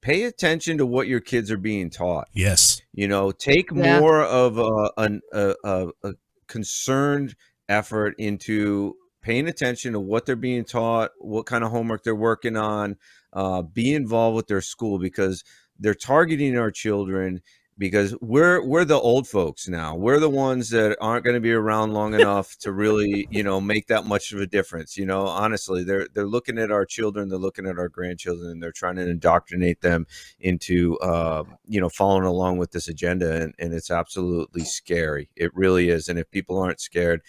[0.00, 2.28] pay attention to what your kids are being taught.
[2.32, 2.80] Yes.
[2.92, 4.00] You know, take Yeah.
[4.00, 6.12] more of a, an, a, a, a
[6.48, 7.34] concerned
[7.68, 12.56] effort into paying attention to what they're being taught, what kind of homework they're working
[12.56, 12.96] on.
[13.32, 15.42] Uh, be involved with their school because
[15.78, 17.40] they're targeting our children
[17.78, 19.94] because we're we're the old folks now.
[19.94, 23.60] We're the ones that aren't going to be around long enough to really, you know,
[23.60, 24.96] make that much of a difference.
[24.96, 28.62] You know, honestly, they're they're looking at our children, they're looking at our grandchildren, and
[28.62, 30.06] they're trying to indoctrinate them
[30.40, 35.30] into, uh, you know, following along with this agenda, and, and it's absolutely scary.
[35.36, 36.08] It really is.
[36.08, 37.22] And if people aren't scared,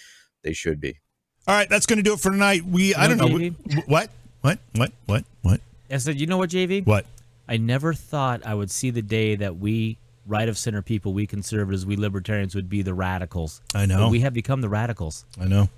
[0.43, 0.99] they should be.
[1.47, 2.63] All right, that's going to do it for tonight.
[2.65, 3.27] We, I don't know.
[3.27, 3.55] JV?
[3.65, 4.09] we- what?
[4.41, 4.59] What?
[4.75, 4.91] What?
[5.05, 5.25] What?
[5.41, 5.61] What?
[5.89, 6.85] I said, you know what, JV?
[6.85, 7.05] What?
[7.47, 11.27] I never thought I would see the day that we right of center people, we
[11.27, 13.61] conservatives, we libertarians would be the radicals.
[13.75, 14.05] I know.
[14.05, 15.25] But we have become the radicals.
[15.39, 15.69] I know.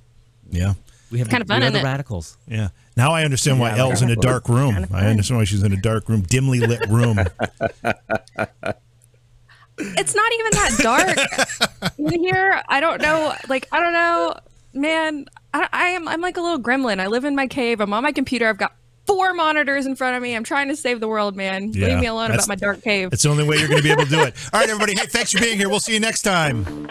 [0.49, 0.73] Yeah.
[1.11, 1.83] We have Kind of fun, we are the it?
[1.83, 2.37] radicals.
[2.47, 2.69] Yeah.
[2.97, 4.87] Now I understand why L's in a dark room.
[4.91, 7.19] I understand why she's in a dark room, dimly lit room.
[9.77, 12.61] It's not even that dark in here.
[12.69, 13.33] I don't know.
[13.49, 14.35] Like I don't know,
[14.73, 15.25] man.
[15.53, 16.07] I, I am.
[16.07, 16.99] I'm like a little gremlin.
[17.01, 17.81] I live in my cave.
[17.81, 18.47] I'm on my computer.
[18.47, 18.73] I've got
[19.05, 20.35] four monitors in front of me.
[20.35, 21.71] I'm trying to save the world, man.
[21.73, 23.09] Yeah, Leave me alone about my dark cave.
[23.11, 24.35] It's the only way you're going to be able to do it.
[24.53, 24.95] All right, everybody.
[24.97, 25.69] Hey, thanks for being here.
[25.69, 26.87] We'll see you next time.